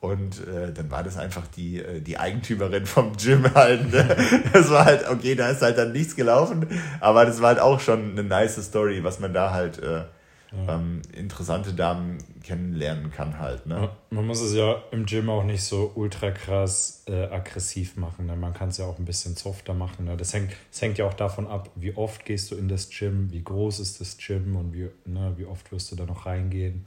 Und 0.00 0.46
äh, 0.46 0.72
dann 0.72 0.90
war 0.92 1.02
das 1.02 1.16
einfach 1.16 1.46
die, 1.48 1.80
äh, 1.80 2.00
die 2.00 2.18
Eigentümerin 2.18 2.86
vom 2.86 3.16
Gym 3.16 3.52
halt. 3.54 3.92
Ne? 3.92 4.16
Das 4.52 4.70
war 4.70 4.84
halt, 4.84 5.08
okay, 5.08 5.34
da 5.34 5.48
ist 5.48 5.62
halt 5.62 5.76
dann 5.76 5.92
nichts 5.92 6.14
gelaufen. 6.14 6.66
Aber 7.00 7.24
das 7.24 7.40
war 7.40 7.48
halt 7.48 7.60
auch 7.60 7.80
schon 7.80 8.12
eine 8.12 8.22
nice 8.22 8.64
Story, 8.64 9.02
was 9.02 9.18
man 9.18 9.34
da 9.34 9.52
halt 9.52 9.82
äh, 9.82 10.04
ähm, 10.52 11.02
interessante 11.14 11.74
Damen 11.74 12.18
kennenlernen 12.42 13.10
kann 13.10 13.38
halt. 13.38 13.66
Ne? 13.66 13.90
Man 14.10 14.26
muss 14.26 14.40
es 14.40 14.54
ja 14.54 14.82
im 14.92 15.04
Gym 15.04 15.28
auch 15.28 15.44
nicht 15.44 15.62
so 15.62 15.92
ultra 15.94 16.30
krass 16.30 17.04
äh, 17.06 17.24
aggressiv 17.24 17.96
machen. 17.96 18.26
Ne? 18.26 18.36
Man 18.36 18.54
kann 18.54 18.70
es 18.70 18.78
ja 18.78 18.86
auch 18.86 18.98
ein 18.98 19.04
bisschen 19.04 19.36
softer 19.36 19.74
machen. 19.74 20.06
Ne? 20.06 20.16
Das, 20.16 20.32
hängt, 20.32 20.52
das 20.70 20.80
hängt 20.80 20.96
ja 20.98 21.06
auch 21.06 21.14
davon 21.14 21.46
ab, 21.46 21.70
wie 21.74 21.94
oft 21.94 22.24
gehst 22.24 22.50
du 22.50 22.54
in 22.54 22.68
das 22.68 22.88
Gym, 22.88 23.30
wie 23.32 23.42
groß 23.42 23.80
ist 23.80 24.00
das 24.00 24.16
Gym 24.16 24.56
und 24.56 24.72
wie, 24.72 24.88
ne, 25.04 25.34
wie 25.36 25.44
oft 25.44 25.70
wirst 25.72 25.92
du 25.92 25.96
da 25.96 26.06
noch 26.06 26.24
reingehen. 26.24 26.86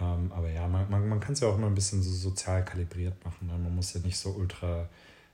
Ähm, 0.00 0.32
aber 0.32 0.50
ja, 0.50 0.66
man, 0.66 0.90
man, 0.90 1.08
man 1.08 1.20
kann 1.20 1.34
es 1.34 1.40
ja 1.40 1.48
auch 1.48 1.56
immer 1.56 1.68
ein 1.68 1.74
bisschen 1.74 2.02
so 2.02 2.10
sozial 2.10 2.64
kalibriert 2.64 3.24
machen. 3.24 3.46
Ne? 3.46 3.52
Man 3.52 3.74
muss 3.74 3.94
ja 3.94 4.00
nicht 4.00 4.18
so 4.18 4.30
ultra 4.30 4.88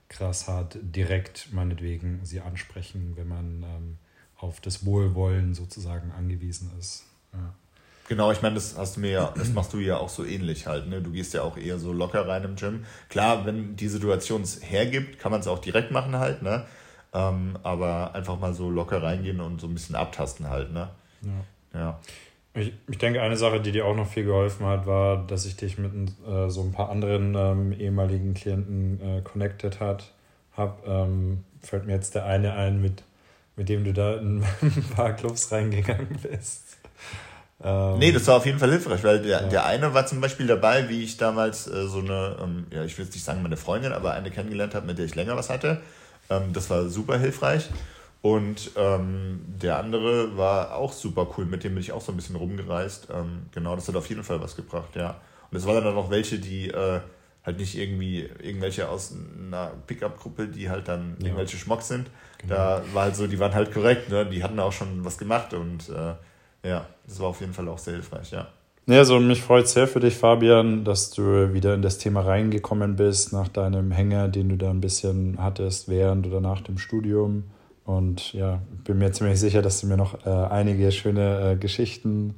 krass 0.09 0.47
hart 0.47 0.77
direkt 0.81 1.53
meinetwegen 1.53 2.19
sie 2.23 2.41
ansprechen, 2.41 3.13
wenn 3.15 3.27
man 3.27 3.63
ähm, 3.63 3.97
auf 4.37 4.59
das 4.59 4.85
Wohlwollen 4.85 5.53
sozusagen 5.53 6.11
angewiesen 6.11 6.71
ist. 6.77 7.05
Ja. 7.33 7.53
Genau, 8.09 8.29
ich 8.29 8.41
meine, 8.41 8.55
das 8.55 8.77
hast 8.77 8.97
du 8.97 8.99
mir 8.99 9.11
ja, 9.11 9.33
das 9.37 9.53
machst 9.53 9.71
du 9.71 9.77
ja 9.77 9.95
auch 9.97 10.09
so 10.09 10.25
ähnlich 10.25 10.67
halt, 10.67 10.89
ne? 10.89 11.01
Du 11.01 11.11
gehst 11.11 11.33
ja 11.33 11.43
auch 11.43 11.55
eher 11.55 11.79
so 11.79 11.93
locker 11.93 12.27
rein 12.27 12.43
im 12.43 12.57
Gym. 12.57 12.85
Klar, 13.07 13.45
wenn 13.45 13.77
die 13.77 13.87
Situation 13.87 14.41
es 14.41 14.61
hergibt, 14.61 15.17
kann 15.17 15.31
man 15.31 15.39
es 15.39 15.47
auch 15.47 15.59
direkt 15.59 15.91
machen 15.91 16.17
halt, 16.17 16.41
ne? 16.41 16.65
Ähm, 17.13 17.57
aber 17.63 18.13
einfach 18.13 18.37
mal 18.37 18.53
so 18.53 18.69
locker 18.69 19.01
reingehen 19.01 19.39
und 19.39 19.61
so 19.61 19.67
ein 19.67 19.73
bisschen 19.73 19.95
abtasten 19.95 20.49
halt, 20.49 20.73
ne? 20.73 20.89
Ja. 21.21 21.79
ja. 21.79 21.99
Ich, 22.53 22.73
ich 22.89 22.97
denke, 22.97 23.21
eine 23.21 23.37
Sache, 23.37 23.61
die 23.61 23.71
dir 23.71 23.85
auch 23.85 23.95
noch 23.95 24.07
viel 24.07 24.25
geholfen 24.25 24.65
hat, 24.65 24.85
war, 24.85 25.25
dass 25.25 25.45
ich 25.45 25.55
dich 25.55 25.77
mit 25.77 25.91
äh, 26.27 26.49
so 26.49 26.61
ein 26.61 26.73
paar 26.73 26.89
anderen 26.89 27.33
ähm, 27.35 27.71
ehemaligen 27.71 28.33
Klienten 28.33 28.99
äh, 29.01 29.21
connected 29.21 29.79
hat. 29.79 30.11
Hab, 30.57 30.85
ähm, 30.85 31.45
fällt 31.61 31.85
mir 31.85 31.93
jetzt 31.93 32.13
der 32.13 32.25
eine 32.25 32.53
ein, 32.53 32.81
mit, 32.81 33.03
mit 33.55 33.69
dem 33.69 33.85
du 33.85 33.93
da 33.93 34.15
in 34.15 34.43
ein 34.61 34.85
paar 34.95 35.13
Clubs 35.13 35.49
reingegangen 35.51 36.19
bist. 36.21 36.77
Ähm, 37.63 37.99
nee, 37.99 38.11
das 38.11 38.27
war 38.27 38.37
auf 38.37 38.45
jeden 38.45 38.59
Fall 38.59 38.71
hilfreich, 38.71 39.03
weil 39.03 39.21
der, 39.21 39.43
ja. 39.43 39.47
der 39.47 39.65
eine 39.65 39.93
war 39.93 40.05
zum 40.05 40.19
Beispiel 40.19 40.47
dabei, 40.47 40.89
wie 40.89 41.03
ich 41.03 41.17
damals 41.17 41.67
äh, 41.67 41.87
so 41.87 41.99
eine, 41.99 42.37
ähm, 42.41 42.65
ja, 42.71 42.83
ich 42.83 42.97
will 42.97 43.05
jetzt 43.05 43.13
nicht 43.13 43.23
sagen 43.23 43.43
meine 43.43 43.57
Freundin, 43.57 43.93
aber 43.93 44.13
eine 44.13 44.31
kennengelernt 44.31 44.73
habe, 44.75 44.87
mit 44.87 44.97
der 44.97 45.05
ich 45.05 45.15
länger 45.15 45.37
was 45.37 45.49
hatte. 45.49 45.81
Ähm, 46.29 46.53
das 46.53 46.69
war 46.69 46.89
super 46.89 47.17
hilfreich. 47.17 47.69
Und 48.21 48.71
ähm, 48.77 49.41
der 49.47 49.79
andere 49.79 50.37
war 50.37 50.75
auch 50.75 50.93
super 50.93 51.27
cool, 51.37 51.45
mit 51.45 51.63
dem 51.63 51.73
bin 51.73 51.81
ich 51.81 51.91
auch 51.91 52.01
so 52.01 52.11
ein 52.11 52.15
bisschen 52.15 52.35
rumgereist. 52.35 53.07
Ähm, 53.11 53.47
genau, 53.51 53.75
das 53.75 53.87
hat 53.87 53.95
auf 53.95 54.07
jeden 54.09 54.23
Fall 54.23 54.41
was 54.41 54.55
gebracht, 54.55 54.95
ja. 54.95 55.19
Und 55.49 55.57
es 55.57 55.65
waren 55.65 55.83
dann 55.83 55.95
noch 55.95 56.11
welche, 56.11 56.37
die 56.37 56.69
äh, 56.69 56.99
halt 57.43 57.57
nicht 57.57 57.77
irgendwie 57.77 58.29
irgendwelche 58.41 58.89
aus 58.89 59.13
einer 59.37 59.71
Pickup-Gruppe, 59.87 60.47
die 60.47 60.69
halt 60.69 60.87
dann 60.87 61.15
ja. 61.19 61.27
irgendwelche 61.27 61.57
Schmocks 61.57 61.87
sind. 61.87 62.09
Genau. 62.37 62.53
Da 62.53 62.83
war 62.93 63.03
halt 63.03 63.15
so, 63.15 63.25
die 63.25 63.39
waren 63.39 63.53
halt 63.53 63.73
korrekt, 63.73 64.09
ne? 64.09 64.25
Die 64.25 64.43
hatten 64.43 64.59
auch 64.59 64.71
schon 64.71 65.03
was 65.03 65.17
gemacht 65.17 65.53
und 65.53 65.89
äh, 65.89 66.13
ja, 66.67 66.85
das 67.07 67.19
war 67.19 67.29
auf 67.29 67.41
jeden 67.41 67.53
Fall 67.53 67.67
auch 67.69 67.79
sehr 67.79 67.93
hilfreich, 67.95 68.31
ja. 68.31 68.47
Ja, 68.87 68.97
also 68.97 69.19
mich 69.19 69.41
freut 69.41 69.67
sehr 69.67 69.87
für 69.87 69.99
dich, 69.99 70.15
Fabian, 70.15 70.83
dass 70.83 71.11
du 71.11 71.53
wieder 71.53 71.75
in 71.75 71.81
das 71.81 71.97
Thema 71.97 72.21
reingekommen 72.21 72.95
bist 72.95 73.31
nach 73.31 73.47
deinem 73.47 73.91
Hänger, 73.91 74.27
den 74.27 74.49
du 74.49 74.57
da 74.57 74.69
ein 74.69 74.81
bisschen 74.81 75.37
hattest 75.39 75.87
während 75.87 76.25
oder 76.27 76.41
nach 76.41 76.61
dem 76.61 76.77
Studium. 76.77 77.43
Und 77.85 78.33
ja, 78.33 78.61
bin 78.83 78.99
mir 78.99 79.11
ziemlich 79.11 79.39
sicher, 79.39 79.61
dass 79.61 79.81
du 79.81 79.87
mir 79.87 79.97
noch 79.97 80.25
äh, 80.25 80.29
einige 80.29 80.91
schöne 80.91 81.51
äh, 81.51 81.55
Geschichten 81.55 82.35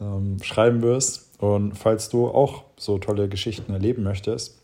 ähm, 0.00 0.38
schreiben 0.42 0.82
wirst. 0.82 1.30
Und 1.38 1.76
falls 1.76 2.08
du 2.08 2.28
auch 2.28 2.64
so 2.76 2.98
tolle 2.98 3.28
Geschichten 3.28 3.72
erleben 3.72 4.02
möchtest, 4.02 4.58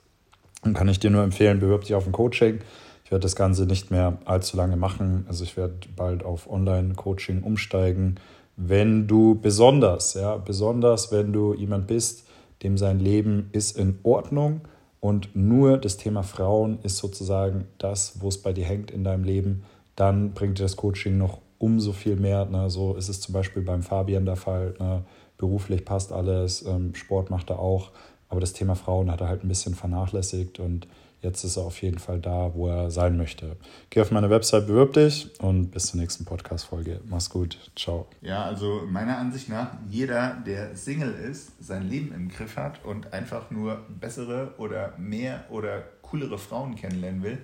dann 0.62 0.74
kann 0.74 0.88
ich 0.88 1.00
dir 1.00 1.10
nur 1.10 1.22
empfehlen, 1.22 1.60
bewirb 1.60 1.82
dich 1.82 1.94
auf 1.94 2.06
ein 2.06 2.12
Coaching. 2.12 2.60
Ich 3.04 3.10
werde 3.10 3.22
das 3.22 3.36
Ganze 3.36 3.66
nicht 3.66 3.90
mehr 3.90 4.18
allzu 4.24 4.56
lange 4.56 4.76
machen. 4.76 5.26
Also 5.28 5.44
ich 5.44 5.56
werde 5.56 5.74
bald 5.94 6.24
auf 6.24 6.50
Online-Coaching 6.50 7.42
umsteigen 7.42 8.18
wenn 8.56 9.06
du 9.06 9.38
besonders, 9.40 10.14
ja, 10.14 10.36
besonders 10.36 11.12
wenn 11.12 11.32
du 11.32 11.54
jemand 11.54 11.86
bist, 11.86 12.26
dem 12.62 12.78
sein 12.78 12.98
Leben 12.98 13.50
ist 13.52 13.76
in 13.76 13.98
Ordnung 14.02 14.62
und 15.00 15.36
nur 15.36 15.76
das 15.76 15.98
Thema 15.98 16.22
Frauen 16.22 16.78
ist 16.82 16.96
sozusagen 16.96 17.66
das, 17.78 18.20
wo 18.20 18.28
es 18.28 18.38
bei 18.38 18.54
dir 18.54 18.64
hängt 18.64 18.90
in 18.90 19.04
deinem 19.04 19.24
Leben, 19.24 19.64
dann 19.96 20.32
bringt 20.32 20.58
dir 20.58 20.62
das 20.62 20.76
Coaching 20.76 21.18
noch 21.18 21.40
umso 21.58 21.92
viel 21.92 22.16
mehr. 22.16 22.44
Ne? 22.44 22.70
So 22.70 22.94
ist 22.94 23.08
es 23.08 23.20
zum 23.20 23.32
Beispiel 23.32 23.62
beim 23.62 23.82
Fabian 23.82 24.24
der 24.24 24.36
Fall. 24.36 24.74
Ne? 24.78 25.04
Beruflich 25.38 25.84
passt 25.84 26.12
alles, 26.12 26.64
ähm, 26.64 26.94
Sport 26.94 27.30
macht 27.30 27.50
er 27.50 27.58
auch, 27.58 27.90
aber 28.28 28.40
das 28.40 28.52
Thema 28.52 28.74
Frauen 28.74 29.10
hat 29.10 29.20
er 29.20 29.28
halt 29.28 29.44
ein 29.44 29.48
bisschen 29.48 29.74
vernachlässigt 29.74 30.60
und 30.60 30.86
Jetzt 31.22 31.42
ist 31.44 31.56
er 31.56 31.64
auf 31.64 31.82
jeden 31.82 31.98
Fall 31.98 32.20
da, 32.20 32.52
wo 32.54 32.68
er 32.68 32.90
sein 32.90 33.16
möchte. 33.16 33.56
Geh 33.90 34.00
auf 34.00 34.12
meine 34.12 34.28
Website, 34.30 34.66
bewirb 34.66 34.92
dich 34.92 35.28
und 35.40 35.70
bis 35.70 35.86
zur 35.86 35.98
nächsten 35.98 36.24
Podcast-Folge. 36.24 37.00
Mach's 37.06 37.30
gut. 37.30 37.58
Ciao. 37.74 38.06
Ja, 38.20 38.44
also 38.44 38.82
meiner 38.88 39.18
Ansicht 39.18 39.48
nach, 39.48 39.70
jeder, 39.88 40.36
der 40.46 40.76
Single 40.76 41.12
ist, 41.12 41.52
sein 41.58 41.88
Leben 41.88 42.14
im 42.14 42.28
Griff 42.28 42.56
hat 42.56 42.84
und 42.84 43.12
einfach 43.12 43.50
nur 43.50 43.80
bessere 43.88 44.54
oder 44.58 44.92
mehr 44.98 45.44
oder 45.50 45.82
coolere 46.02 46.38
Frauen 46.38 46.76
kennenlernen 46.76 47.22
will, 47.22 47.38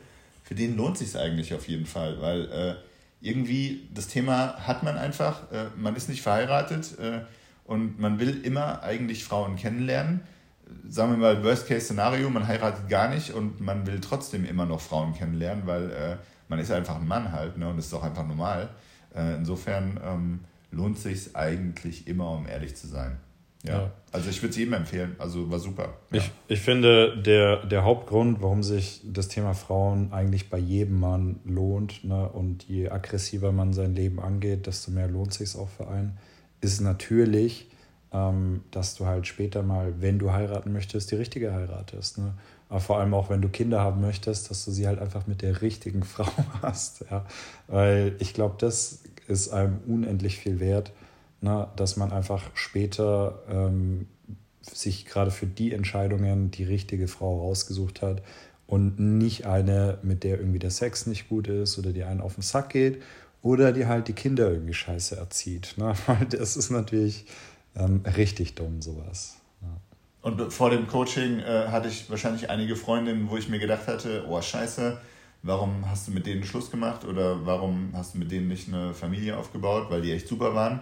für 0.52 0.56
den 0.56 0.76
lohnt 0.76 0.98
sich 0.98 1.16
eigentlich 1.16 1.54
auf 1.54 1.66
jeden 1.66 1.86
Fall, 1.86 2.20
weil 2.20 2.44
äh, 2.52 2.74
irgendwie 3.22 3.88
das 3.94 4.08
Thema 4.08 4.58
hat 4.66 4.82
man 4.82 4.98
einfach, 4.98 5.50
äh, 5.50 5.64
man 5.78 5.96
ist 5.96 6.10
nicht 6.10 6.20
verheiratet 6.20 6.98
äh, 6.98 7.20
und 7.64 7.98
man 7.98 8.20
will 8.20 8.44
immer 8.44 8.82
eigentlich 8.82 9.24
Frauen 9.24 9.56
kennenlernen 9.56 10.20
sagen 10.88 11.12
wir 11.12 11.18
mal, 11.18 11.42
Worst-Case-Szenario, 11.44 12.30
man 12.30 12.46
heiratet 12.46 12.88
gar 12.88 13.08
nicht 13.08 13.32
und 13.32 13.60
man 13.60 13.86
will 13.86 14.00
trotzdem 14.00 14.44
immer 14.44 14.66
noch 14.66 14.80
Frauen 14.80 15.14
kennenlernen, 15.14 15.66
weil 15.66 15.90
äh, 15.90 16.16
man 16.48 16.58
ist 16.58 16.70
einfach 16.70 16.96
ein 16.96 17.06
Mann 17.06 17.32
halt 17.32 17.58
ne, 17.58 17.68
und 17.68 17.78
ist 17.78 17.92
auch 17.94 18.02
einfach 18.02 18.26
normal. 18.26 18.70
Äh, 19.14 19.36
insofern 19.36 20.00
ähm, 20.04 20.40
lohnt 20.70 20.98
sich 20.98 21.34
eigentlich 21.36 22.06
immer, 22.06 22.30
um 22.30 22.46
ehrlich 22.46 22.76
zu 22.76 22.86
sein. 22.86 23.18
Ja. 23.64 23.72
ja. 23.72 23.92
Also 24.10 24.28
ich 24.28 24.42
würde 24.42 24.50
es 24.50 24.56
jedem 24.56 24.74
empfehlen. 24.74 25.16
Also 25.18 25.50
war 25.50 25.58
super. 25.58 25.94
Ja. 26.10 26.18
Ich, 26.18 26.30
ich 26.48 26.60
finde, 26.60 27.16
der, 27.16 27.64
der 27.64 27.84
Hauptgrund, 27.84 28.42
warum 28.42 28.62
sich 28.62 29.00
das 29.04 29.28
Thema 29.28 29.54
Frauen 29.54 30.12
eigentlich 30.12 30.50
bei 30.50 30.58
jedem 30.58 31.00
Mann 31.00 31.40
lohnt, 31.44 32.04
ne, 32.04 32.28
und 32.28 32.64
je 32.64 32.90
aggressiver 32.90 33.52
man 33.52 33.72
sein 33.72 33.94
Leben 33.94 34.20
angeht, 34.20 34.66
desto 34.66 34.90
mehr 34.90 35.08
lohnt 35.08 35.32
sich 35.32 35.56
auch 35.56 35.68
für 35.68 35.88
einen, 35.88 36.18
ist 36.60 36.80
natürlich, 36.80 37.70
ähm, 38.12 38.62
dass 38.70 38.94
du 38.94 39.06
halt 39.06 39.26
später 39.26 39.62
mal, 39.62 39.94
wenn 40.00 40.18
du 40.18 40.32
heiraten 40.32 40.72
möchtest, 40.72 41.10
die 41.10 41.16
richtige 41.16 41.52
heiratest. 41.52 42.18
Ne? 42.18 42.34
Aber 42.68 42.80
vor 42.80 42.98
allem 42.98 43.14
auch, 43.14 43.30
wenn 43.30 43.40
du 43.40 43.48
Kinder 43.48 43.80
haben 43.80 44.00
möchtest, 44.00 44.50
dass 44.50 44.64
du 44.64 44.70
sie 44.70 44.86
halt 44.86 44.98
einfach 44.98 45.26
mit 45.26 45.42
der 45.42 45.62
richtigen 45.62 46.02
Frau 46.04 46.30
hast. 46.60 47.04
Ja? 47.10 47.24
Weil 47.68 48.16
ich 48.18 48.34
glaube, 48.34 48.56
das 48.58 49.02
ist 49.28 49.50
einem 49.50 49.78
unendlich 49.86 50.38
viel 50.38 50.60
wert, 50.60 50.92
ne? 51.42 51.68
dass 51.76 51.96
man 51.96 52.12
einfach 52.12 52.50
später 52.54 53.42
ähm, 53.48 54.06
sich 54.62 55.06
gerade 55.06 55.30
für 55.30 55.46
die 55.46 55.72
Entscheidungen 55.72 56.50
die 56.50 56.64
richtige 56.64 57.08
Frau 57.08 57.40
rausgesucht 57.40 58.02
hat 58.02 58.22
und 58.66 58.98
nicht 58.98 59.46
eine, 59.46 59.98
mit 60.02 60.24
der 60.24 60.38
irgendwie 60.38 60.58
der 60.58 60.70
Sex 60.70 61.06
nicht 61.06 61.28
gut 61.28 61.48
ist 61.48 61.78
oder 61.78 61.92
die 61.92 62.04
einen 62.04 62.20
auf 62.20 62.34
den 62.34 62.42
Sack 62.42 62.70
geht 62.70 63.02
oder 63.42 63.72
die 63.72 63.86
halt 63.86 64.08
die 64.08 64.12
Kinder 64.12 64.50
irgendwie 64.50 64.74
scheiße 64.74 65.16
erzieht. 65.16 65.74
Ne? 65.76 65.94
Weil 66.06 66.26
das 66.26 66.56
ist 66.56 66.70
natürlich 66.70 67.26
ähm, 67.76 68.02
richtig 68.16 68.54
dumm, 68.54 68.80
sowas. 68.80 69.36
Ja. 69.60 69.68
Und 70.22 70.52
vor 70.52 70.70
dem 70.70 70.86
Coaching 70.86 71.40
äh, 71.40 71.66
hatte 71.68 71.88
ich 71.88 72.08
wahrscheinlich 72.08 72.48
einige 72.48 72.76
Freundinnen, 72.76 73.28
wo 73.28 73.36
ich 73.36 73.48
mir 73.48 73.58
gedacht 73.58 73.88
hatte, 73.88 74.24
oh 74.28 74.40
scheiße, 74.40 74.98
warum 75.42 75.90
hast 75.90 76.06
du 76.06 76.12
mit 76.12 76.26
denen 76.26 76.44
Schluss 76.44 76.70
gemacht 76.70 77.04
oder 77.04 77.44
warum 77.44 77.90
hast 77.94 78.14
du 78.14 78.18
mit 78.18 78.30
denen 78.30 78.46
nicht 78.46 78.68
eine 78.68 78.94
Familie 78.94 79.36
aufgebaut, 79.36 79.86
weil 79.90 80.02
die 80.02 80.12
echt 80.12 80.28
super 80.28 80.54
waren. 80.54 80.80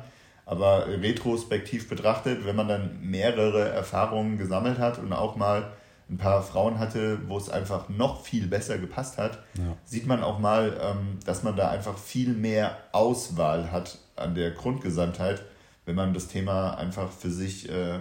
Aber 0.51 0.89
retrospektiv 0.89 1.89
betrachtet, 1.89 2.45
wenn 2.45 2.57
man 2.57 2.67
dann 2.67 2.99
mehrere 3.03 3.69
Erfahrungen 3.69 4.37
gesammelt 4.37 4.81
hat 4.81 4.99
und 4.99 5.13
auch 5.13 5.37
mal 5.37 5.71
ein 6.11 6.19
paar 6.19 6.43
Frauen 6.43 6.81
hatte, 6.81 7.21
wo 7.29 7.39
es 7.39 7.49
einfach 7.49 7.89
noch 7.89 8.25
viel 8.25 8.49
besser 8.49 8.79
gepasst 8.79 9.17
hat, 9.17 9.39
ja. 9.55 9.77
sieht 9.85 10.09
man 10.09 10.25
auch 10.25 10.41
mal, 10.41 10.77
ähm, 10.83 11.21
dass 11.25 11.45
man 11.45 11.55
da 11.55 11.71
einfach 11.71 11.97
viel 11.97 12.31
mehr 12.31 12.77
Auswahl 12.91 13.71
hat 13.71 13.99
an 14.17 14.35
der 14.35 14.51
Grundgesamtheit, 14.51 15.41
wenn 15.87 15.95
man 15.95 16.15
das 16.15 16.27
Thema 16.27 16.75
einfach 16.75 17.13
für 17.13 17.31
sich 17.31 17.71
äh, 17.71 18.01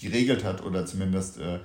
geregelt 0.00 0.42
hat 0.42 0.64
oder 0.64 0.86
zumindest 0.86 1.38
äh, 1.38 1.58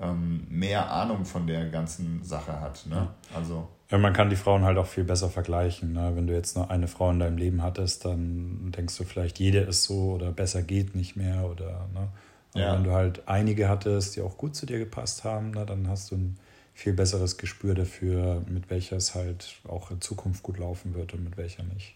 ähm, 0.00 0.46
mehr 0.48 0.92
Ahnung 0.92 1.24
von 1.24 1.48
der 1.48 1.70
ganzen 1.70 2.22
Sache 2.22 2.60
hat. 2.60 2.86
Ne? 2.86 3.08
Also 3.34 3.68
man 3.98 4.12
kann 4.12 4.30
die 4.30 4.36
Frauen 4.36 4.64
halt 4.64 4.78
auch 4.78 4.86
viel 4.86 5.04
besser 5.04 5.28
vergleichen. 5.28 5.92
Ne? 5.92 6.12
Wenn 6.14 6.26
du 6.26 6.32
jetzt 6.32 6.56
nur 6.56 6.70
eine 6.70 6.88
Frau 6.88 7.10
in 7.10 7.18
deinem 7.18 7.36
Leben 7.36 7.62
hattest, 7.62 8.04
dann 8.04 8.72
denkst 8.76 8.96
du 8.96 9.04
vielleicht, 9.04 9.38
jede 9.38 9.58
ist 9.60 9.84
so 9.84 10.12
oder 10.12 10.32
besser 10.32 10.62
geht 10.62 10.94
nicht 10.94 11.16
mehr 11.16 11.44
oder 11.44 11.88
ne? 11.92 12.08
Aber 12.54 12.62
ja. 12.62 12.74
wenn 12.74 12.84
du 12.84 12.92
halt 12.92 13.22
einige 13.26 13.68
hattest, 13.68 14.16
die 14.16 14.20
auch 14.20 14.36
gut 14.36 14.54
zu 14.54 14.66
dir 14.66 14.78
gepasst 14.78 15.24
haben, 15.24 15.52
ne, 15.52 15.64
dann 15.64 15.88
hast 15.88 16.10
du 16.10 16.16
ein 16.16 16.38
viel 16.74 16.92
besseres 16.92 17.38
Gespür 17.38 17.74
dafür, 17.74 18.42
mit 18.48 18.70
welcher 18.70 18.96
es 18.96 19.14
halt 19.14 19.60
auch 19.68 19.90
in 19.90 20.00
Zukunft 20.00 20.42
gut 20.42 20.58
laufen 20.58 20.94
wird 20.94 21.14
und 21.14 21.24
mit 21.24 21.36
welcher 21.36 21.62
nicht. 21.62 21.90